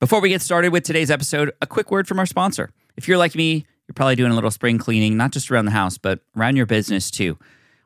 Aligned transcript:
Before 0.00 0.22
we 0.22 0.30
get 0.30 0.40
started 0.40 0.72
with 0.72 0.84
today's 0.84 1.10
episode, 1.10 1.52
a 1.60 1.66
quick 1.66 1.90
word 1.90 2.08
from 2.08 2.18
our 2.18 2.24
sponsor. 2.24 2.70
If 2.96 3.06
you're 3.06 3.18
like 3.18 3.34
me, 3.34 3.66
you're 3.86 3.92
probably 3.94 4.16
doing 4.16 4.32
a 4.32 4.34
little 4.34 4.50
spring 4.50 4.78
cleaning, 4.78 5.14
not 5.14 5.30
just 5.30 5.50
around 5.50 5.66
the 5.66 5.72
house, 5.72 5.98
but 5.98 6.20
around 6.34 6.56
your 6.56 6.64
business 6.64 7.10
too. 7.10 7.38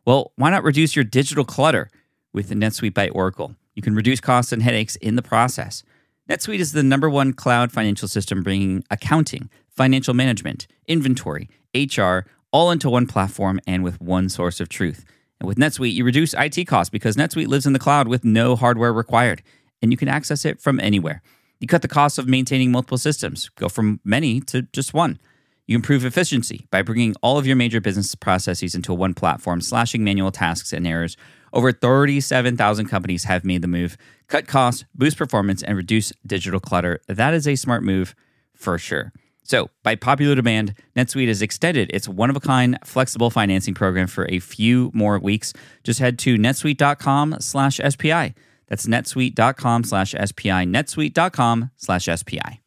Well, 0.07 0.31
why 0.37 0.51
not 0.51 0.63
reduce 0.63 0.95
your 0.95 1.05
digital 1.05 1.45
clutter 1.45 1.91
with 2.33 2.51
the 2.51 2.55
NetSuite 2.55 2.95
by 2.95 3.09
Oracle? 3.09 3.57
You 3.75 3.83
can 3.83 3.97
reduce 3.97 4.21
costs 4.21 4.53
and 4.53 4.63
headaches 4.63 4.95
in 4.95 5.17
the 5.17 5.23
process. 5.23 5.83
NetSuite 6.31 6.61
is 6.61 6.71
the 6.71 6.85
number 6.85 7.11
one 7.11 7.33
cloud 7.33 7.73
financial 7.73 8.07
system 8.07 8.45
bringing 8.45 8.85
accounting, 8.93 9.51
financial 9.69 10.15
management, 10.15 10.69
inventory, 10.87 11.51
HR, 11.75 12.29
all 12.53 12.71
into 12.71 12.89
one 12.89 13.09
platform 13.09 13.59
and 13.67 13.83
with 13.83 14.01
one 14.01 14.29
source 14.29 14.61
of 14.61 14.69
truth. 14.69 15.05
And 15.41 15.49
with 15.49 15.59
NetSuite, 15.59 15.95
you 15.95 16.05
reduce 16.05 16.33
IT 16.35 16.69
costs 16.69 16.91
because 16.91 17.17
NetSuite 17.17 17.49
lives 17.49 17.67
in 17.67 17.73
the 17.73 17.81
cloud 17.81 18.07
with 18.07 18.25
no 18.25 18.55
hardware 18.55 18.93
required, 18.93 19.43
and 19.83 19.91
you 19.91 19.97
can 19.97 20.07
access 20.07 20.45
it 20.45 20.61
from 20.61 20.79
anywhere. 20.79 21.21
You 21.65 21.67
cut 21.67 21.81
the 21.81 21.89
cost 21.89 22.19
of 22.19 22.29
maintaining 22.29 22.71
multiple 22.71 22.99
systems, 22.99 23.49
go 23.57 23.71
from 23.71 23.99
many 24.05 24.39
to 24.43 24.69
just 24.75 24.93
one. 24.93 25.19
You 25.67 25.77
improve 25.77 26.05
efficiency 26.05 26.67
by 26.71 26.83
bringing 26.83 27.15
all 27.23 27.39
of 27.39 27.47
your 27.47 27.57
major 27.57 27.81
business 27.81 28.15
processes 28.15 28.75
into 28.75 28.93
one 28.93 29.15
platform, 29.15 29.63
slashing 29.63 30.05
manual 30.05 30.31
tasks 30.31 30.75
and 30.75 30.87
errors. 30.87 31.17
Over 31.55 31.73
37,000 31.73 32.85
companies 32.85 33.25
have 33.25 33.47
made 33.47 33.63
the 33.63 33.67
move. 33.67 33.97
Cut 34.29 34.47
costs, 34.47 34.85
boost 34.95 35.17
performance, 35.17 35.63
and 35.63 35.75
reduce 35.75 36.13
digital 36.27 36.61
clutter. 36.61 37.01
That 37.09 37.33
is 37.33 37.49
a 37.49 37.57
smart 37.57 37.83
move 37.83 38.15
for 38.53 38.77
sure. 38.77 39.15
So, 39.43 39.71
by 39.83 39.95
popular 39.95 40.35
demand, 40.35 40.75
NetSuite 40.95 41.29
has 41.29 41.41
extended 41.41 41.91
its 41.95 42.07
one 42.07 42.29
of 42.29 42.37
a 42.37 42.41
kind 42.41 42.79
flexible 42.85 43.31
financing 43.31 43.73
program 43.73 44.07
for 44.07 44.27
a 44.29 44.39
few 44.39 44.91
more 44.93 45.19
weeks. 45.19 45.55
Just 45.83 45.99
head 45.99 46.19
to 46.19 46.37
netsuite.com 46.37 47.37
slash 47.41 47.81
SPI. 47.89 48.35
That's 48.75 48.87
netsuite.com 48.87 49.85
slash 49.85 50.17
SPI, 50.21 50.67
netsuite.com 50.67 51.71
slash 51.77 52.07
SPI. 52.07 52.61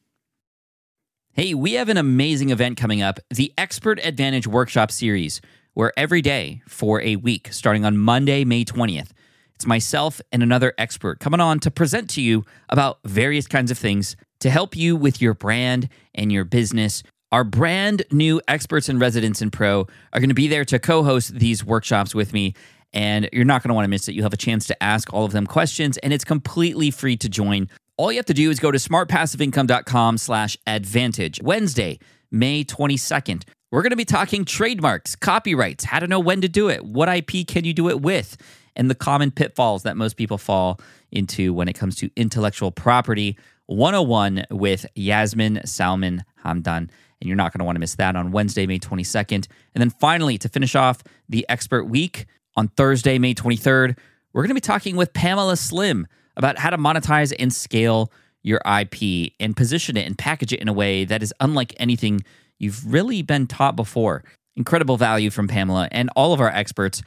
Hey, 1.33 1.53
we 1.53 1.73
have 1.73 1.89
an 1.89 1.97
amazing 1.97 2.49
event 2.49 2.77
coming 2.77 3.01
up 3.01 3.19
the 3.29 3.51
Expert 3.57 3.99
Advantage 4.01 4.47
Workshop 4.47 4.89
Series, 4.89 5.41
where 5.73 5.91
every 5.97 6.21
day 6.21 6.61
for 6.65 7.01
a 7.01 7.17
week, 7.17 7.49
starting 7.51 7.83
on 7.83 7.97
Monday, 7.97 8.45
May 8.45 8.63
20th, 8.63 9.09
it's 9.53 9.67
myself 9.67 10.21
and 10.31 10.41
another 10.41 10.73
expert 10.77 11.19
coming 11.19 11.41
on 11.41 11.59
to 11.59 11.69
present 11.69 12.09
to 12.11 12.21
you 12.21 12.45
about 12.69 12.99
various 13.03 13.45
kinds 13.45 13.69
of 13.69 13.77
things 13.77 14.15
to 14.39 14.49
help 14.49 14.77
you 14.77 14.95
with 14.95 15.21
your 15.21 15.33
brand 15.33 15.89
and 16.15 16.31
your 16.31 16.45
business. 16.45 17.03
Our 17.33 17.43
brand 17.43 18.03
new 18.13 18.39
experts 18.47 18.87
and 18.87 19.01
residents 19.01 19.41
in 19.41 19.51
pro 19.51 19.87
are 20.13 20.21
going 20.21 20.29
to 20.29 20.33
be 20.33 20.47
there 20.47 20.63
to 20.63 20.79
co 20.79 21.03
host 21.03 21.37
these 21.37 21.65
workshops 21.65 22.15
with 22.15 22.31
me. 22.31 22.53
And 22.93 23.29
you're 23.33 23.45
not 23.45 23.63
going 23.63 23.69
to 23.69 23.73
want 23.73 23.85
to 23.85 23.89
miss 23.89 24.07
it. 24.07 24.13
You'll 24.13 24.23
have 24.23 24.33
a 24.33 24.37
chance 24.37 24.65
to 24.67 24.83
ask 24.83 25.13
all 25.13 25.25
of 25.25 25.31
them 25.31 25.45
questions, 25.45 25.97
and 25.97 26.13
it's 26.13 26.23
completely 26.23 26.91
free 26.91 27.17
to 27.17 27.29
join. 27.29 27.69
All 27.97 28.11
you 28.11 28.17
have 28.17 28.25
to 28.27 28.33
do 28.33 28.49
is 28.49 28.59
go 28.59 28.71
to 28.71 28.77
smartpassiveincome.com 28.77 30.17
slash 30.17 30.57
advantage. 30.67 31.41
Wednesday, 31.41 31.99
May 32.31 32.63
22nd. 32.63 33.43
We're 33.71 33.81
going 33.81 33.91
to 33.91 33.97
be 33.97 34.05
talking 34.05 34.45
trademarks, 34.45 35.15
copyrights, 35.15 35.83
how 35.83 35.99
to 35.99 36.07
know 36.07 36.19
when 36.19 36.41
to 36.41 36.47
do 36.47 36.69
it, 36.69 36.85
what 36.85 37.09
IP 37.09 37.45
can 37.45 37.65
you 37.65 37.73
do 37.73 37.89
it 37.89 38.01
with, 38.01 38.37
and 38.77 38.89
the 38.89 38.95
common 38.95 39.31
pitfalls 39.31 39.83
that 39.83 39.97
most 39.97 40.15
people 40.15 40.37
fall 40.37 40.79
into 41.11 41.53
when 41.53 41.67
it 41.67 41.73
comes 41.73 41.95
to 41.97 42.09
intellectual 42.15 42.71
property 42.71 43.37
101 43.65 44.45
with 44.51 44.85
Yasmin 44.95 45.61
Salman 45.65 46.23
Hamdan. 46.45 46.89
And 47.19 47.27
you're 47.27 47.35
not 47.35 47.51
going 47.51 47.59
to 47.59 47.65
want 47.65 47.75
to 47.75 47.79
miss 47.79 47.95
that 47.95 48.15
on 48.15 48.31
Wednesday, 48.31 48.65
May 48.67 48.79
22nd. 48.79 49.47
And 49.73 49.81
then 49.81 49.89
finally, 49.89 50.37
to 50.37 50.47
finish 50.47 50.75
off 50.75 51.03
the 51.27 51.45
expert 51.49 51.85
week 51.85 52.25
on 52.57 52.67
Thursday, 52.69 53.19
May 53.19 53.33
23rd, 53.33 53.95
we're 54.33 54.41
going 54.41 54.49
to 54.49 54.55
be 54.55 54.59
talking 54.59 54.97
with 54.97 55.13
Pamela 55.13 55.55
Slim 55.55 56.07
about 56.35 56.57
how 56.57 56.71
to 56.71 56.77
monetize 56.77 57.33
and 57.39 57.53
scale 57.53 58.11
your 58.43 58.59
IP 58.65 59.33
and 59.39 59.55
position 59.55 59.95
it 59.95 60.05
and 60.05 60.17
package 60.17 60.51
it 60.51 60.59
in 60.59 60.67
a 60.67 60.73
way 60.73 61.05
that 61.05 61.23
is 61.23 61.33
unlike 61.39 61.73
anything 61.77 62.21
you've 62.57 62.91
really 62.91 63.21
been 63.21 63.47
taught 63.47 63.75
before. 63.75 64.23
Incredible 64.55 64.97
value 64.97 65.29
from 65.29 65.47
Pamela 65.47 65.87
and 65.91 66.09
all 66.15 66.33
of 66.33 66.41
our 66.41 66.49
experts 66.49 67.03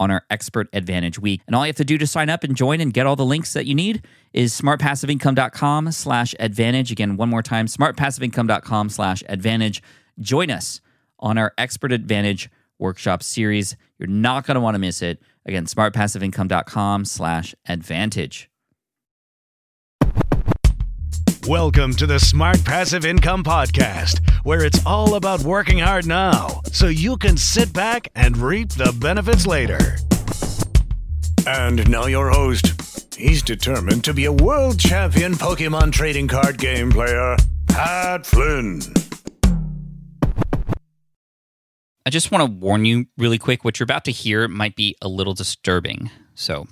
on 0.00 0.10
our 0.10 0.24
Expert 0.30 0.68
Advantage 0.72 1.18
Week. 1.18 1.40
And 1.46 1.54
all 1.54 1.64
you 1.64 1.70
have 1.70 1.76
to 1.76 1.84
do 1.84 1.98
to 1.98 2.06
sign 2.06 2.28
up 2.28 2.44
and 2.44 2.56
join 2.56 2.80
and 2.80 2.92
get 2.92 3.06
all 3.06 3.16
the 3.16 3.24
links 3.24 3.52
that 3.52 3.66
you 3.66 3.74
need 3.74 4.04
is 4.32 4.58
smartpassiveincome.com 4.60 5.92
slash 5.92 6.34
advantage. 6.38 6.92
Again, 6.92 7.16
one 7.16 7.28
more 7.28 7.42
time, 7.42 7.66
smartpassiveincome.com 7.66 8.90
slash 8.90 9.22
advantage. 9.28 9.82
Join 10.20 10.50
us 10.50 10.80
on 11.18 11.38
our 11.38 11.52
Expert 11.58 11.92
Advantage 11.92 12.48
workshop 12.78 13.22
series. 13.22 13.76
You're 13.98 14.08
not 14.08 14.46
going 14.46 14.54
to 14.56 14.60
want 14.60 14.74
to 14.74 14.78
miss 14.78 15.02
it. 15.02 15.20
Again, 15.46 15.66
smartpassiveincome.com 15.66 17.04
slash 17.04 17.54
advantage. 17.66 18.50
Welcome 21.46 21.94
to 21.94 22.06
the 22.06 22.18
Smart 22.18 22.62
Passive 22.62 23.06
Income 23.06 23.44
Podcast, 23.44 24.20
where 24.44 24.64
it's 24.66 24.84
all 24.84 25.14
about 25.14 25.40
working 25.40 25.78
hard 25.78 26.06
now 26.06 26.60
so 26.72 26.88
you 26.88 27.16
can 27.16 27.38
sit 27.38 27.72
back 27.72 28.08
and 28.14 28.36
reap 28.36 28.68
the 28.70 28.94
benefits 29.00 29.46
later. 29.46 29.96
And 31.46 31.88
now, 31.88 32.04
your 32.04 32.28
host. 32.28 32.74
He's 33.16 33.42
determined 33.42 34.04
to 34.04 34.12
be 34.12 34.26
a 34.26 34.32
world 34.32 34.78
champion 34.78 35.32
Pokemon 35.32 35.92
trading 35.92 36.28
card 36.28 36.58
game 36.58 36.90
player, 36.90 37.36
Pat 37.66 38.26
Flynn. 38.26 38.80
I 42.08 42.10
just 42.10 42.30
want 42.30 42.40
to 42.40 42.50
warn 42.50 42.86
you 42.86 43.04
really 43.18 43.36
quick 43.36 43.66
what 43.66 43.78
you're 43.78 43.84
about 43.84 44.06
to 44.06 44.10
hear 44.10 44.48
might 44.48 44.74
be 44.74 44.96
a 45.02 45.08
little 45.08 45.34
disturbing. 45.34 46.10
So 46.34 46.66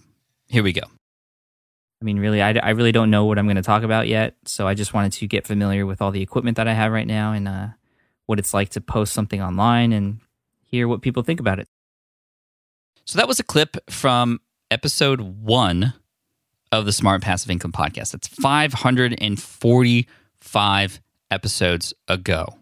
here 0.49 0.63
we 0.63 0.73
go. 0.73 0.81
I 0.81 2.05
mean, 2.07 2.19
really, 2.19 2.41
I, 2.41 2.53
I 2.53 2.71
really 2.71 2.91
don't 2.91 3.11
know 3.11 3.27
what 3.27 3.39
I'm 3.39 3.45
going 3.45 3.57
to 3.57 3.63
talk 3.63 3.83
about 3.83 4.09
yet. 4.09 4.37
So 4.47 4.67
I 4.67 4.73
just 4.73 4.95
wanted 4.95 5.13
to 5.13 5.27
get 5.27 5.47
familiar 5.47 5.85
with 5.85 6.01
all 6.01 6.11
the 6.11 6.23
equipment 6.23 6.57
that 6.57 6.67
I 6.67 6.73
have 6.73 6.91
right 6.91 7.07
now 7.07 7.33
and 7.33 7.47
uh, 7.47 7.67
what 8.25 8.39
it's 8.39 8.55
like 8.55 8.71
to 8.71 8.81
post 8.81 9.13
something 9.13 9.43
online 9.43 9.93
and 9.93 10.21
hear 10.65 10.89
what 10.89 11.03
people 11.03 11.23
think 11.23 11.39
about 11.39 11.59
it. 11.59 11.69
So 13.05 13.19
that 13.19 13.29
was 13.29 13.39
a 13.39 13.45
clip 13.45 13.77
from 13.91 14.41
episode 14.71 15.21
one 15.21 15.93
of 16.73 16.87
the 16.87 16.93
Smart 16.93 17.21
Passive 17.21 17.51
Income 17.51 17.73
Podcast. 17.73 18.13
That's 18.13 18.29
545 18.29 21.01
episodes 21.31 21.93
ago. 22.09 22.57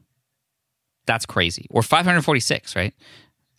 That's 1.07 1.27
crazy. 1.27 1.67
Or 1.71 1.83
546, 1.83 2.77
right? 2.77 2.95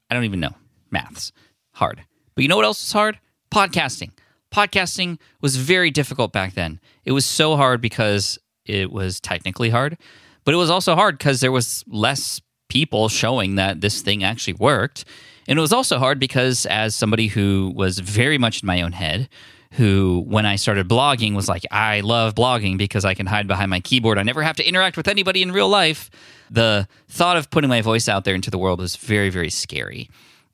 I 0.10 0.14
don't 0.14 0.24
even 0.24 0.40
know. 0.40 0.56
Maths. 0.92 1.32
Hard. 1.74 2.04
But 2.36 2.42
you 2.42 2.48
know 2.48 2.56
what 2.56 2.66
else 2.66 2.84
is 2.84 2.92
hard? 2.92 3.20
Podcasting 3.52 4.12
podcasting 4.56 5.20
was 5.42 5.58
very 5.58 5.92
difficult 5.92 6.32
back 6.32 6.54
then. 6.54 6.80
It 7.04 7.12
was 7.12 7.26
so 7.26 7.58
hard 7.58 7.82
because 7.82 8.40
it 8.66 8.90
was 8.92 9.20
technically 9.20 9.70
hard, 9.70 9.98
but 10.46 10.54
it 10.54 10.58
was 10.58 10.70
also 10.70 10.96
hard 10.96 11.18
because 11.18 11.42
there 11.42 11.52
was 11.52 11.84
less 11.88 12.42
people 12.70 13.10
showing 13.10 13.56
that 13.56 13.82
this 13.82 14.02
thing 14.02 14.24
actually 14.24 14.54
worked. 14.54 15.04
And 15.48 15.60
it 15.60 15.62
was 15.62 15.74
also 15.74 16.00
hard 16.00 16.20
because, 16.20 16.66
as 16.66 16.96
somebody 16.96 17.28
who 17.28 17.72
was 17.76 18.00
very 18.00 18.38
much 18.38 18.64
in 18.64 18.68
my 18.68 18.82
own 18.82 18.94
head, 18.94 19.30
who, 19.72 20.24
when 20.28 20.46
I 20.46 20.56
started 20.56 20.88
blogging, 20.88 21.36
was 21.36 21.50
like, 21.50 21.64
I 21.72 22.00
love 22.02 22.36
blogging 22.36 22.78
because 22.78 23.06
I 23.06 23.14
can 23.14 23.26
hide 23.26 23.48
behind 23.48 23.70
my 23.70 23.80
keyboard. 23.80 24.18
I 24.18 24.24
never 24.24 24.42
have 24.44 24.56
to 24.58 24.68
interact 24.68 24.98
with 24.98 25.08
anybody 25.08 25.42
in 25.42 25.52
real 25.52 25.70
life. 25.70 26.10
The 26.50 26.88
thought 27.10 27.38
of 27.38 27.50
putting 27.50 27.70
my 27.70 27.82
voice 27.82 28.08
out 28.08 28.24
there 28.24 28.36
into 28.36 28.52
the 28.52 28.58
world 28.58 28.80
was 28.80 28.96
very, 28.96 29.30
very 29.30 29.50
scary. 29.50 30.10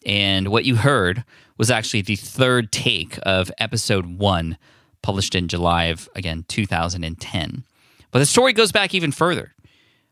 And 0.06 0.48
what 0.48 0.66
you 0.66 0.78
heard 0.78 1.24
was 1.58 1.70
actually 1.70 2.02
the 2.02 2.16
third 2.16 2.72
take 2.72 3.20
of 3.24 3.52
episode 3.60 4.18
one, 4.18 4.58
published 5.02 5.36
in 5.36 5.48
July 5.48 5.86
of, 5.86 6.10
again, 6.16 6.46
2010. 6.48 7.64
But 8.12 8.20
the 8.20 8.26
story 8.26 8.54
goes 8.54 8.72
back 8.72 8.94
even 8.94 9.12
further. 9.12 9.54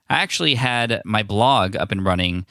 I 0.10 0.16
actually 0.16 0.56
had 0.56 1.02
my 1.06 1.24
blog 1.24 1.76
up 1.76 1.92
and 1.92 2.06
running 2.06 2.46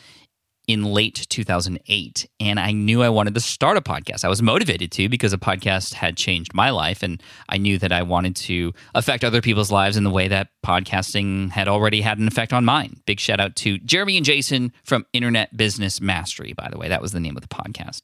in 0.69 0.85
late 0.85 1.27
2008 1.31 2.29
and 2.39 2.61
I 2.61 2.73
knew 2.73 3.03
I 3.03 3.09
wanted 3.09 3.35
to 3.35 3.41
start 3.41 3.79
a 3.79 3.81
podcast. 3.81 4.23
I 4.23 4.29
was 4.29 4.43
motivated 4.43 4.93
to 4.93 5.09
because 5.09 5.33
a 5.33 5.39
podcast 5.39 5.95
had 5.95 6.17
changed 6.17 6.53
my 6.53 6.71
life 6.71 7.03
and 7.03 7.21
I 7.49 7.57
knew 7.57 7.79
that 7.79 7.91
I 7.91 8.03
wanted 8.03 8.37
to 8.37 8.75
affect 8.95 9.25
other 9.25 9.41
people's 9.41 9.73
lives 9.73 9.97
in 9.97 10.05
the 10.05 10.11
way 10.11 10.29
that 10.29 10.49
podcasting 10.65 11.51
had 11.51 11.69
already 11.69 12.03
had 12.03 12.19
an 12.19 12.29
effect 12.29 12.53
on 12.53 12.67
mine. 12.67 13.01
Big 13.07 13.19
shout 13.19 13.41
out 13.41 13.57
to 13.57 13.79
Jeremy 13.79 14.19
and 14.19 14.27
Jason 14.27 14.73
from 14.85 15.07
Internet 15.15 15.57
Business 15.57 16.01
Mastery, 16.03 16.53
by 16.53 16.69
the 16.71 16.79
way. 16.79 16.89
That 16.89 17.03
was 17.03 17.13
the 17.13 17.21
name 17.21 17.37
of 17.37 17.43
the 17.43 17.49
podcast. 17.49 18.03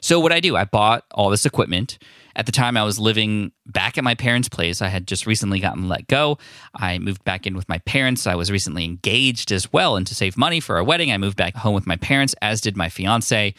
So 0.00 0.20
what 0.20 0.32
I 0.32 0.40
do, 0.40 0.56
I 0.56 0.64
bought 0.64 1.04
all 1.12 1.30
this 1.30 1.46
equipment. 1.46 1.98
At 2.36 2.46
the 2.46 2.52
time, 2.52 2.76
I 2.76 2.84
was 2.84 3.00
living 3.00 3.50
back 3.66 3.98
at 3.98 4.04
my 4.04 4.14
parents' 4.14 4.48
place. 4.48 4.80
I 4.80 4.88
had 4.88 5.08
just 5.08 5.26
recently 5.26 5.58
gotten 5.58 5.88
let 5.88 6.06
go. 6.06 6.38
I 6.72 6.98
moved 6.98 7.24
back 7.24 7.46
in 7.46 7.56
with 7.56 7.68
my 7.68 7.78
parents. 7.78 8.28
I 8.28 8.36
was 8.36 8.50
recently 8.50 8.84
engaged 8.84 9.50
as 9.50 9.72
well, 9.72 9.96
and 9.96 10.06
to 10.06 10.14
save 10.14 10.36
money 10.36 10.60
for 10.60 10.76
our 10.76 10.84
wedding, 10.84 11.10
I 11.10 11.18
moved 11.18 11.36
back 11.36 11.56
home 11.56 11.74
with 11.74 11.86
my 11.86 11.96
parents, 11.96 12.34
as 12.40 12.60
did 12.60 12.76
my 12.76 12.88
fiance. 12.88 13.54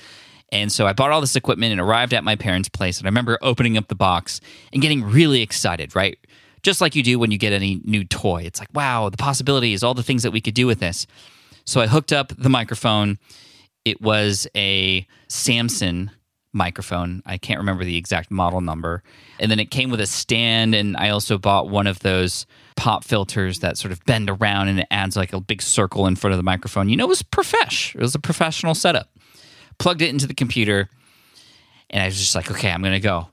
And 0.52 0.72
so 0.72 0.88
I 0.88 0.94
bought 0.94 1.12
all 1.12 1.22
this 1.22 1.36
equipment 1.36 1.74
and 1.74 1.82
arrived 1.82 2.14
at 2.14 2.24
my 2.24 2.36
parents' 2.36 2.70
place. 2.70 2.98
And 3.00 3.06
I 3.06 3.10
remember 3.10 3.38
opening 3.42 3.78
up 3.78 3.88
the 3.88 3.96
box 3.96 4.42
and 4.74 4.82
getting 4.82 5.04
really 5.04 5.42
excited, 5.42 5.96
right? 5.96 6.18
Just 6.64 6.82
like 6.82 6.96
you 6.96 7.04
do 7.04 7.20
when 7.20 7.32
you 7.32 7.38
get 7.38 7.54
any 7.54 7.82
new 7.84 8.04
toy. 8.04 8.44
It's 8.44 8.60
like, 8.60 8.74
wow, 8.74 9.10
the 9.10 9.18
possibilities, 9.18 9.84
all 9.84 9.94
the 9.94 10.04
things 10.04 10.24
that 10.24 10.32
we 10.32 10.42
could 10.42 10.56
do 10.56 10.66
with 10.68 10.80
this. 10.80 11.06
So 11.66 11.82
I 11.82 11.88
hooked 11.88 12.12
up 12.12 12.34
the 12.36 12.50
microphone. 12.50 13.20
It 13.86 14.02
was 14.02 14.48
a 14.56 15.06
Samson 15.28 16.12
microphone. 16.54 17.22
I 17.25 17.38
can't 17.38 17.60
remember 17.60 17.84
the 17.84 17.98
exact 17.98 18.31
model 18.31 18.62
number. 18.62 19.04
And 19.40 19.51
then 19.51 19.60
it 19.60 19.72
came 19.72 19.90
with 19.90 20.01
a 20.01 20.07
stand, 20.07 20.74
and 20.74 20.98
I 20.98 21.10
also 21.10 21.38
bought 21.38 21.69
one 21.69 21.88
of 21.88 22.00
those 22.00 22.46
pop 22.75 23.04
filters 23.04 23.60
that 23.60 23.78
sort 23.78 23.92
of 23.92 24.04
bend 24.06 24.30
around 24.30 24.69
and 24.69 24.80
it 24.80 24.88
adds 24.90 25.18
like 25.18 25.34
a 25.34 25.42
big 25.42 25.62
circle 25.62 26.07
in 26.07 26.16
front 26.16 26.34
of 26.34 26.38
the 26.38 26.44
microphone. 26.44 26.90
You 26.90 26.96
know, 26.96 27.06
it 27.06 27.10
was 27.10 27.22
profesh. 27.22 27.94
It 27.94 28.01
was 28.01 28.16
a 28.16 28.19
professional 28.19 28.74
setup. 28.74 29.10
Plugged 29.78 30.01
it 30.01 30.10
into 30.10 30.28
the 30.28 30.34
computer, 30.34 30.90
and 31.90 32.04
I 32.04 32.06
was 32.06 32.18
just 32.18 32.36
like, 32.36 32.52
okay, 32.52 32.72
I'm 32.72 32.81
gonna 32.81 33.00
go. 33.00 33.28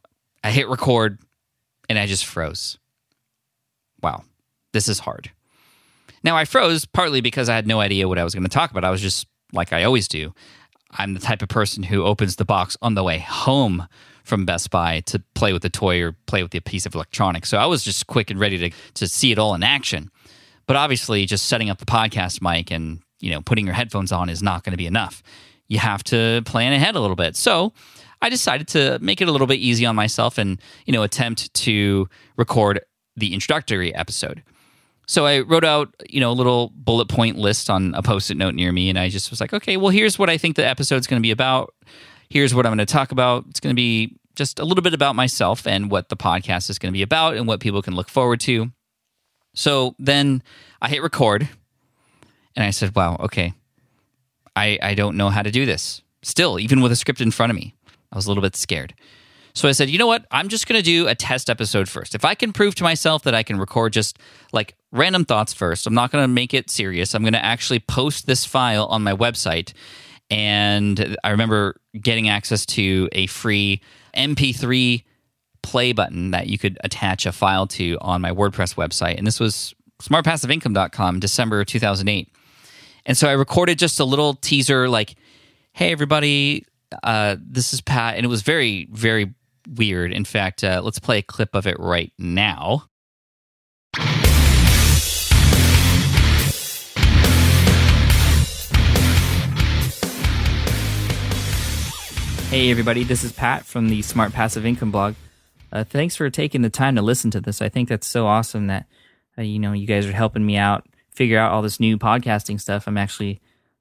I 0.44 0.50
hit 0.50 0.68
record, 0.68 1.18
and 1.88 1.98
I 1.98 2.06
just 2.06 2.24
froze. 2.24 2.78
Wow, 4.02 4.22
this 4.72 4.88
is 4.88 5.00
hard. 5.00 5.30
Now 6.22 6.36
I 6.36 6.44
froze 6.44 6.84
partly 6.84 7.20
because 7.20 7.48
I 7.48 7.54
had 7.54 7.66
no 7.66 7.80
idea 7.80 8.08
what 8.08 8.18
I 8.18 8.24
was 8.24 8.34
going 8.34 8.42
to 8.42 8.50
talk 8.50 8.72
about. 8.72 8.84
I 8.84 8.90
was 8.90 9.00
just 9.00 9.26
like 9.52 9.72
I 9.72 9.84
always 9.84 10.08
do. 10.08 10.34
I'm 10.90 11.14
the 11.14 11.20
type 11.20 11.42
of 11.42 11.48
person 11.48 11.82
who 11.82 12.04
opens 12.04 12.36
the 12.36 12.44
box 12.44 12.76
on 12.80 12.94
the 12.94 13.02
way 13.02 13.18
home 13.18 13.86
from 14.24 14.44
Best 14.44 14.70
Buy 14.70 15.00
to 15.00 15.22
play 15.34 15.52
with 15.52 15.62
the 15.62 15.70
toy 15.70 16.02
or 16.02 16.12
play 16.26 16.42
with 16.42 16.52
the 16.52 16.60
piece 16.60 16.86
of 16.86 16.94
electronics. 16.94 17.48
So 17.48 17.58
I 17.58 17.66
was 17.66 17.82
just 17.82 18.06
quick 18.06 18.30
and 18.30 18.40
ready 18.40 18.58
to 18.58 18.76
to 18.94 19.08
see 19.08 19.32
it 19.32 19.38
all 19.38 19.54
in 19.54 19.62
action. 19.62 20.10
But 20.66 20.76
obviously, 20.76 21.26
just 21.26 21.46
setting 21.46 21.70
up 21.70 21.78
the 21.78 21.86
podcast 21.86 22.42
mic 22.42 22.70
and 22.70 23.00
you 23.20 23.30
know 23.30 23.40
putting 23.40 23.66
your 23.66 23.74
headphones 23.74 24.12
on 24.12 24.28
is 24.28 24.42
not 24.42 24.64
going 24.64 24.72
to 24.72 24.76
be 24.76 24.86
enough. 24.86 25.22
You 25.68 25.78
have 25.78 26.02
to 26.04 26.42
plan 26.44 26.72
ahead 26.72 26.94
a 26.94 27.00
little 27.00 27.16
bit. 27.16 27.36
So 27.36 27.72
I 28.22 28.28
decided 28.28 28.68
to 28.68 28.98
make 29.00 29.20
it 29.20 29.28
a 29.28 29.32
little 29.32 29.46
bit 29.46 29.58
easy 29.58 29.86
on 29.86 29.96
myself 29.96 30.38
and 30.38 30.60
you 30.86 30.92
know 30.92 31.02
attempt 31.02 31.52
to 31.54 32.08
record 32.36 32.80
the 33.16 33.32
introductory 33.34 33.94
episode. 33.94 34.42
So 35.06 35.24
I 35.24 35.40
wrote 35.40 35.64
out, 35.64 35.94
you 36.10 36.18
know, 36.18 36.30
a 36.30 36.34
little 36.34 36.72
bullet 36.74 37.08
point 37.08 37.38
list 37.38 37.70
on 37.70 37.94
a 37.94 38.02
post-it 38.02 38.36
note 38.36 38.54
near 38.54 38.72
me, 38.72 38.88
and 38.90 38.98
I 38.98 39.08
just 39.08 39.30
was 39.30 39.40
like, 39.40 39.52
okay, 39.52 39.76
well, 39.76 39.90
here's 39.90 40.18
what 40.18 40.28
I 40.28 40.36
think 40.36 40.56
the 40.56 40.66
episode's 40.66 41.06
going 41.06 41.20
to 41.20 41.26
be 41.26 41.30
about. 41.30 41.74
Here's 42.28 42.54
what 42.54 42.66
I'm 42.66 42.70
going 42.70 42.84
to 42.84 42.92
talk 42.92 43.12
about. 43.12 43.44
It's 43.48 43.60
going 43.60 43.74
to 43.74 43.76
be 43.76 44.16
just 44.34 44.58
a 44.58 44.64
little 44.64 44.82
bit 44.82 44.94
about 44.94 45.14
myself 45.14 45.66
and 45.66 45.90
what 45.90 46.08
the 46.08 46.16
podcast 46.16 46.68
is 46.70 46.78
going 46.78 46.92
to 46.92 46.96
be 46.96 47.02
about 47.02 47.36
and 47.36 47.46
what 47.46 47.60
people 47.60 47.82
can 47.82 47.94
look 47.94 48.08
forward 48.08 48.40
to. 48.40 48.72
So 49.54 49.94
then 49.98 50.42
I 50.82 50.88
hit 50.88 51.02
record, 51.02 51.48
and 52.56 52.64
I 52.64 52.70
said, 52.70 52.96
wow, 52.96 53.16
okay, 53.20 53.54
I 54.56 54.78
I 54.82 54.94
don't 54.94 55.16
know 55.16 55.30
how 55.30 55.42
to 55.42 55.52
do 55.52 55.66
this. 55.66 56.02
Still, 56.22 56.58
even 56.58 56.80
with 56.80 56.90
a 56.90 56.96
script 56.96 57.20
in 57.20 57.30
front 57.30 57.50
of 57.50 57.56
me, 57.56 57.74
I 58.10 58.16
was 58.16 58.26
a 58.26 58.28
little 58.28 58.42
bit 58.42 58.56
scared. 58.56 58.92
So 59.56 59.66
I 59.70 59.72
said, 59.72 59.88
you 59.88 59.96
know 59.96 60.06
what? 60.06 60.26
I'm 60.30 60.48
just 60.48 60.68
going 60.68 60.78
to 60.78 60.84
do 60.84 61.08
a 61.08 61.14
test 61.14 61.48
episode 61.48 61.88
first. 61.88 62.14
If 62.14 62.26
I 62.26 62.34
can 62.34 62.52
prove 62.52 62.74
to 62.74 62.82
myself 62.82 63.22
that 63.22 63.34
I 63.34 63.42
can 63.42 63.58
record 63.58 63.94
just 63.94 64.18
like 64.52 64.74
random 64.92 65.24
thoughts 65.24 65.54
first, 65.54 65.86
I'm 65.86 65.94
not 65.94 66.12
going 66.12 66.22
to 66.22 66.28
make 66.28 66.52
it 66.52 66.68
serious. 66.68 67.14
I'm 67.14 67.22
going 67.22 67.32
to 67.32 67.42
actually 67.42 67.80
post 67.80 68.26
this 68.26 68.44
file 68.44 68.84
on 68.84 69.02
my 69.02 69.14
website. 69.14 69.72
And 70.28 71.16
I 71.24 71.30
remember 71.30 71.80
getting 71.98 72.28
access 72.28 72.66
to 72.66 73.08
a 73.12 73.28
free 73.28 73.80
MP3 74.14 75.04
play 75.62 75.92
button 75.92 76.32
that 76.32 76.48
you 76.48 76.58
could 76.58 76.76
attach 76.84 77.24
a 77.24 77.32
file 77.32 77.66
to 77.68 77.96
on 78.02 78.20
my 78.20 78.32
WordPress 78.32 78.74
website. 78.74 79.16
And 79.16 79.26
this 79.26 79.40
was 79.40 79.74
smartpassiveincome.com, 80.02 81.18
December 81.18 81.64
2008. 81.64 82.30
And 83.06 83.16
so 83.16 83.26
I 83.26 83.32
recorded 83.32 83.78
just 83.78 84.00
a 84.00 84.04
little 84.04 84.34
teaser 84.34 84.86
like, 84.86 85.14
hey, 85.72 85.92
everybody, 85.92 86.66
uh, 87.02 87.36
this 87.40 87.72
is 87.72 87.80
Pat. 87.80 88.16
And 88.16 88.26
it 88.26 88.28
was 88.28 88.42
very, 88.42 88.86
very 88.92 89.32
weird. 89.68 90.12
In 90.12 90.24
fact, 90.24 90.64
uh, 90.64 90.80
let's 90.82 90.98
play 90.98 91.18
a 91.18 91.22
clip 91.22 91.54
of 91.54 91.66
it 91.66 91.78
right 91.78 92.12
now. 92.18 92.88
Hey, 102.48 102.70
everybody, 102.70 103.02
this 103.04 103.24
is 103.24 103.32
Pat 103.32 103.66
from 103.66 103.88
the 103.88 104.02
Smart 104.02 104.32
Passive 104.32 104.64
Income 104.64 104.92
blog. 104.92 105.14
Uh, 105.72 105.84
thanks 105.84 106.14
for 106.14 106.30
taking 106.30 106.62
the 106.62 106.70
time 106.70 106.94
to 106.94 107.02
listen 107.02 107.30
to 107.32 107.40
this. 107.40 107.60
I 107.60 107.68
think 107.68 107.88
that's 107.88 108.06
so 108.06 108.26
awesome 108.26 108.68
that, 108.68 108.86
uh, 109.36 109.42
you 109.42 109.58
know, 109.58 109.72
you 109.72 109.86
guys 109.86 110.06
are 110.06 110.12
helping 110.12 110.46
me 110.46 110.56
out 110.56 110.86
figure 111.16 111.38
out 111.38 111.50
all 111.50 111.62
this 111.62 111.80
new 111.80 111.98
podcasting 111.98 112.60
stuff. 112.60 112.86
I'm 112.86 112.98
actually 112.98 113.40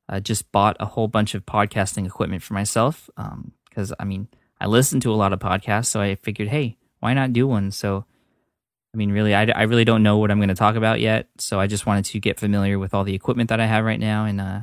uh, 0.10 0.20
just 0.20 0.52
bought 0.52 0.78
a 0.80 0.86
whole 0.86 1.08
bunch 1.08 1.36
of 1.36 1.46
podcasting 1.46 2.08
equipment 2.08 2.42
for 2.42 2.54
myself 2.54 3.10
because, 3.70 3.92
um, 3.92 3.98
I 4.00 4.06
mean, 4.06 4.30
I 4.60 4.68
listen 4.68 5.00
to 5.02 5.12
a 5.12 5.16
lot 5.16 5.34
of 5.34 5.40
podcasts, 5.40 5.88
so 5.88 6.02
I 6.02 6.16
figured, 6.16 6.48
hey, 6.48 6.78
why 7.00 7.14
not 7.14 7.34
do 7.34 7.48
one? 7.48 7.72
So, 7.72 8.06
I 8.94 8.98
mean, 8.98 9.12
really, 9.12 9.36
I, 9.36 9.44
I 9.44 9.64
really 9.64 9.86
don't 9.86 10.04
know 10.04 10.18
what 10.18 10.32
I'm 10.32 10.40
going 10.40 10.50
to 10.50 10.56
talk 10.56 10.76
about 10.76 11.02
yet. 11.02 11.28
So 11.38 11.60
I 11.60 11.68
just 11.68 11.86
wanted 11.86 12.06
to 12.06 12.20
get 12.20 12.40
familiar 12.40 12.80
with 12.80 12.94
all 12.94 13.04
the 13.04 13.14
equipment 13.14 13.50
that 13.50 13.60
I 13.60 13.66
have 13.66 13.84
right 13.84 14.00
now 14.00 14.26
and 14.26 14.40
uh, 14.40 14.62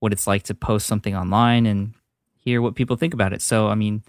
what 0.00 0.12
it's 0.12 0.26
like 0.26 0.44
to 0.44 0.54
post 0.54 0.86
something 0.86 1.14
online 1.14 1.66
and 1.66 1.92
hear 2.36 2.62
what 2.62 2.74
people 2.74 2.96
think 2.96 3.12
about 3.12 3.32
it. 3.32 3.42
So, 3.42 3.68
I 3.68 3.74
mean, 3.74 4.02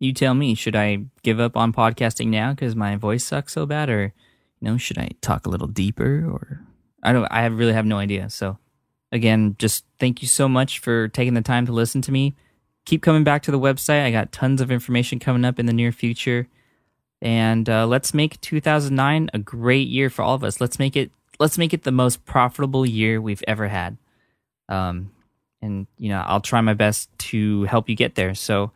you 0.00 0.12
tell 0.12 0.34
me, 0.34 0.54
should 0.54 0.74
I 0.74 1.04
give 1.22 1.38
up 1.38 1.56
on 1.56 1.72
podcasting 1.72 2.28
now 2.28 2.52
because 2.52 2.74
my 2.74 2.96
voice 2.96 3.24
sucks 3.24 3.52
so 3.52 3.66
bad, 3.66 3.88
or 3.88 4.14
you 4.60 4.68
know, 4.68 4.76
should 4.76 4.98
I 4.98 5.10
talk 5.20 5.46
a 5.46 5.48
little 5.48 5.68
deeper? 5.68 6.28
Or 6.28 6.60
I 7.02 7.12
don't. 7.12 7.26
I 7.30 7.46
really 7.46 7.72
have 7.72 7.86
no 7.86 7.98
idea. 7.98 8.30
So, 8.30 8.58
again, 9.12 9.54
just 9.58 9.84
thank 10.00 10.22
you 10.22 10.28
so 10.28 10.48
much 10.48 10.80
for 10.80 11.06
taking 11.08 11.34
the 11.34 11.42
time 11.42 11.66
to 11.66 11.72
listen 11.72 12.02
to 12.02 12.12
me 12.12 12.34
keep 12.84 13.02
coming 13.02 13.24
back 13.24 13.42
to 13.42 13.50
the 13.50 13.58
website. 13.58 14.04
I 14.04 14.10
got 14.10 14.32
tons 14.32 14.60
of 14.60 14.70
information 14.70 15.18
coming 15.18 15.44
up 15.44 15.58
in 15.58 15.66
the 15.66 15.72
near 15.72 15.92
future. 15.92 16.48
And 17.20 17.68
uh, 17.68 17.86
let's 17.86 18.12
make 18.12 18.40
2009 18.40 19.30
a 19.32 19.38
great 19.38 19.88
year 19.88 20.10
for 20.10 20.22
all 20.22 20.34
of 20.34 20.42
us. 20.42 20.60
Let's 20.60 20.78
make 20.78 20.96
it 20.96 21.10
let's 21.38 21.58
make 21.58 21.72
it 21.72 21.82
the 21.82 21.92
most 21.92 22.24
profitable 22.24 22.84
year 22.84 23.20
we've 23.20 23.42
ever 23.48 23.68
had. 23.68 23.96
Um, 24.68 25.12
and 25.60 25.86
you 25.98 26.08
know, 26.08 26.22
I'll 26.26 26.40
try 26.40 26.60
my 26.60 26.74
best 26.74 27.16
to 27.30 27.64
help 27.64 27.88
you 27.88 27.96
get 27.96 28.16
there. 28.16 28.34
So, 28.34 28.72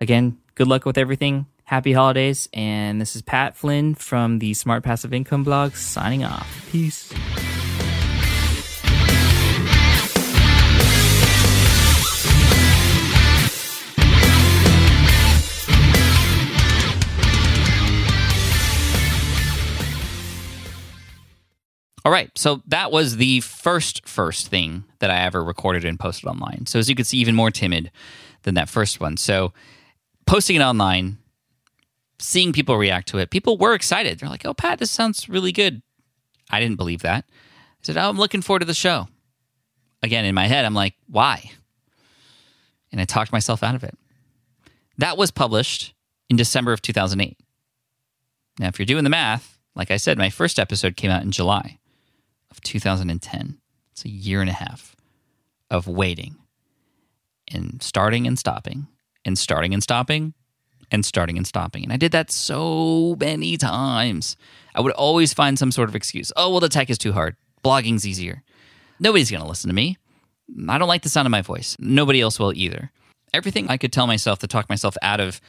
again, 0.00 0.38
good 0.54 0.68
luck 0.68 0.84
with 0.84 0.98
everything. 0.98 1.46
Happy 1.64 1.92
holidays. 1.92 2.48
And 2.52 3.00
this 3.00 3.16
is 3.16 3.22
Pat 3.22 3.56
Flynn 3.56 3.94
from 3.94 4.38
the 4.38 4.54
Smart 4.54 4.82
Passive 4.82 5.12
Income 5.12 5.44
blog 5.44 5.74
signing 5.74 6.22
off. 6.22 6.68
Peace. 6.70 7.12
All 22.06 22.12
right. 22.12 22.30
So 22.38 22.62
that 22.68 22.92
was 22.92 23.16
the 23.16 23.40
first 23.40 24.06
first 24.06 24.46
thing 24.46 24.84
that 25.00 25.10
I 25.10 25.22
ever 25.22 25.42
recorded 25.42 25.84
and 25.84 25.98
posted 25.98 26.28
online. 26.28 26.64
So 26.66 26.78
as 26.78 26.88
you 26.88 26.94
can 26.94 27.04
see, 27.04 27.18
even 27.18 27.34
more 27.34 27.50
timid 27.50 27.90
than 28.44 28.54
that 28.54 28.68
first 28.68 29.00
one. 29.00 29.16
So 29.16 29.52
posting 30.24 30.54
it 30.54 30.62
online, 30.62 31.18
seeing 32.20 32.52
people 32.52 32.76
react 32.76 33.08
to 33.08 33.18
it, 33.18 33.30
people 33.30 33.58
were 33.58 33.74
excited. 33.74 34.20
They're 34.20 34.28
like, 34.28 34.46
"Oh, 34.46 34.54
Pat, 34.54 34.78
this 34.78 34.92
sounds 34.92 35.28
really 35.28 35.50
good." 35.50 35.82
I 36.48 36.60
didn't 36.60 36.76
believe 36.76 37.02
that. 37.02 37.24
I 37.28 37.82
said, 37.82 37.96
"Oh, 37.96 38.08
I'm 38.08 38.18
looking 38.18 38.40
forward 38.40 38.60
to 38.60 38.66
the 38.66 38.72
show." 38.72 39.08
Again, 40.00 40.24
in 40.24 40.32
my 40.36 40.46
head, 40.46 40.64
I'm 40.64 40.74
like, 40.74 40.94
"Why?" 41.08 41.50
And 42.92 43.00
I 43.00 43.04
talked 43.04 43.32
myself 43.32 43.64
out 43.64 43.74
of 43.74 43.82
it. 43.82 43.98
That 44.96 45.18
was 45.18 45.32
published 45.32 45.92
in 46.30 46.36
December 46.36 46.72
of 46.72 46.82
2008. 46.82 47.36
Now, 48.60 48.68
if 48.68 48.78
you're 48.78 48.86
doing 48.86 49.02
the 49.02 49.10
math, 49.10 49.58
like 49.74 49.90
I 49.90 49.96
said, 49.96 50.18
my 50.18 50.30
first 50.30 50.60
episode 50.60 50.96
came 50.96 51.10
out 51.10 51.24
in 51.24 51.32
July 51.32 51.80
of 52.56 52.62
2010. 52.62 53.58
It's 53.92 54.04
a 54.04 54.08
year 54.08 54.40
and 54.40 54.50
a 54.50 54.54
half 54.54 54.96
of 55.70 55.86
waiting 55.86 56.36
and 57.52 57.82
starting 57.82 58.26
and 58.26 58.38
stopping 58.38 58.86
and 59.24 59.38
starting 59.38 59.72
and 59.72 59.82
stopping 59.82 60.34
and 60.90 61.04
starting 61.04 61.36
and 61.36 61.46
stopping. 61.46 61.82
And 61.82 61.92
I 61.92 61.96
did 61.96 62.12
that 62.12 62.30
so 62.30 63.16
many 63.18 63.56
times. 63.56 64.36
I 64.74 64.80
would 64.80 64.92
always 64.92 65.34
find 65.34 65.58
some 65.58 65.72
sort 65.72 65.88
of 65.88 65.96
excuse. 65.96 66.32
Oh, 66.36 66.50
well, 66.50 66.60
the 66.60 66.68
tech 66.68 66.90
is 66.90 66.98
too 66.98 67.12
hard. 67.12 67.36
Blogging's 67.64 68.06
easier. 68.06 68.42
Nobody's 69.00 69.30
going 69.30 69.42
to 69.42 69.48
listen 69.48 69.68
to 69.68 69.74
me. 69.74 69.98
I 70.68 70.78
don't 70.78 70.88
like 70.88 71.02
the 71.02 71.08
sound 71.08 71.26
of 71.26 71.30
my 71.30 71.42
voice. 71.42 71.76
Nobody 71.78 72.20
else 72.20 72.38
will 72.38 72.52
either. 72.54 72.92
Everything 73.34 73.68
I 73.68 73.76
could 73.76 73.92
tell 73.92 74.06
myself 74.06 74.38
to 74.40 74.46
talk 74.46 74.68
myself 74.68 74.96
out 75.02 75.20
of 75.20 75.40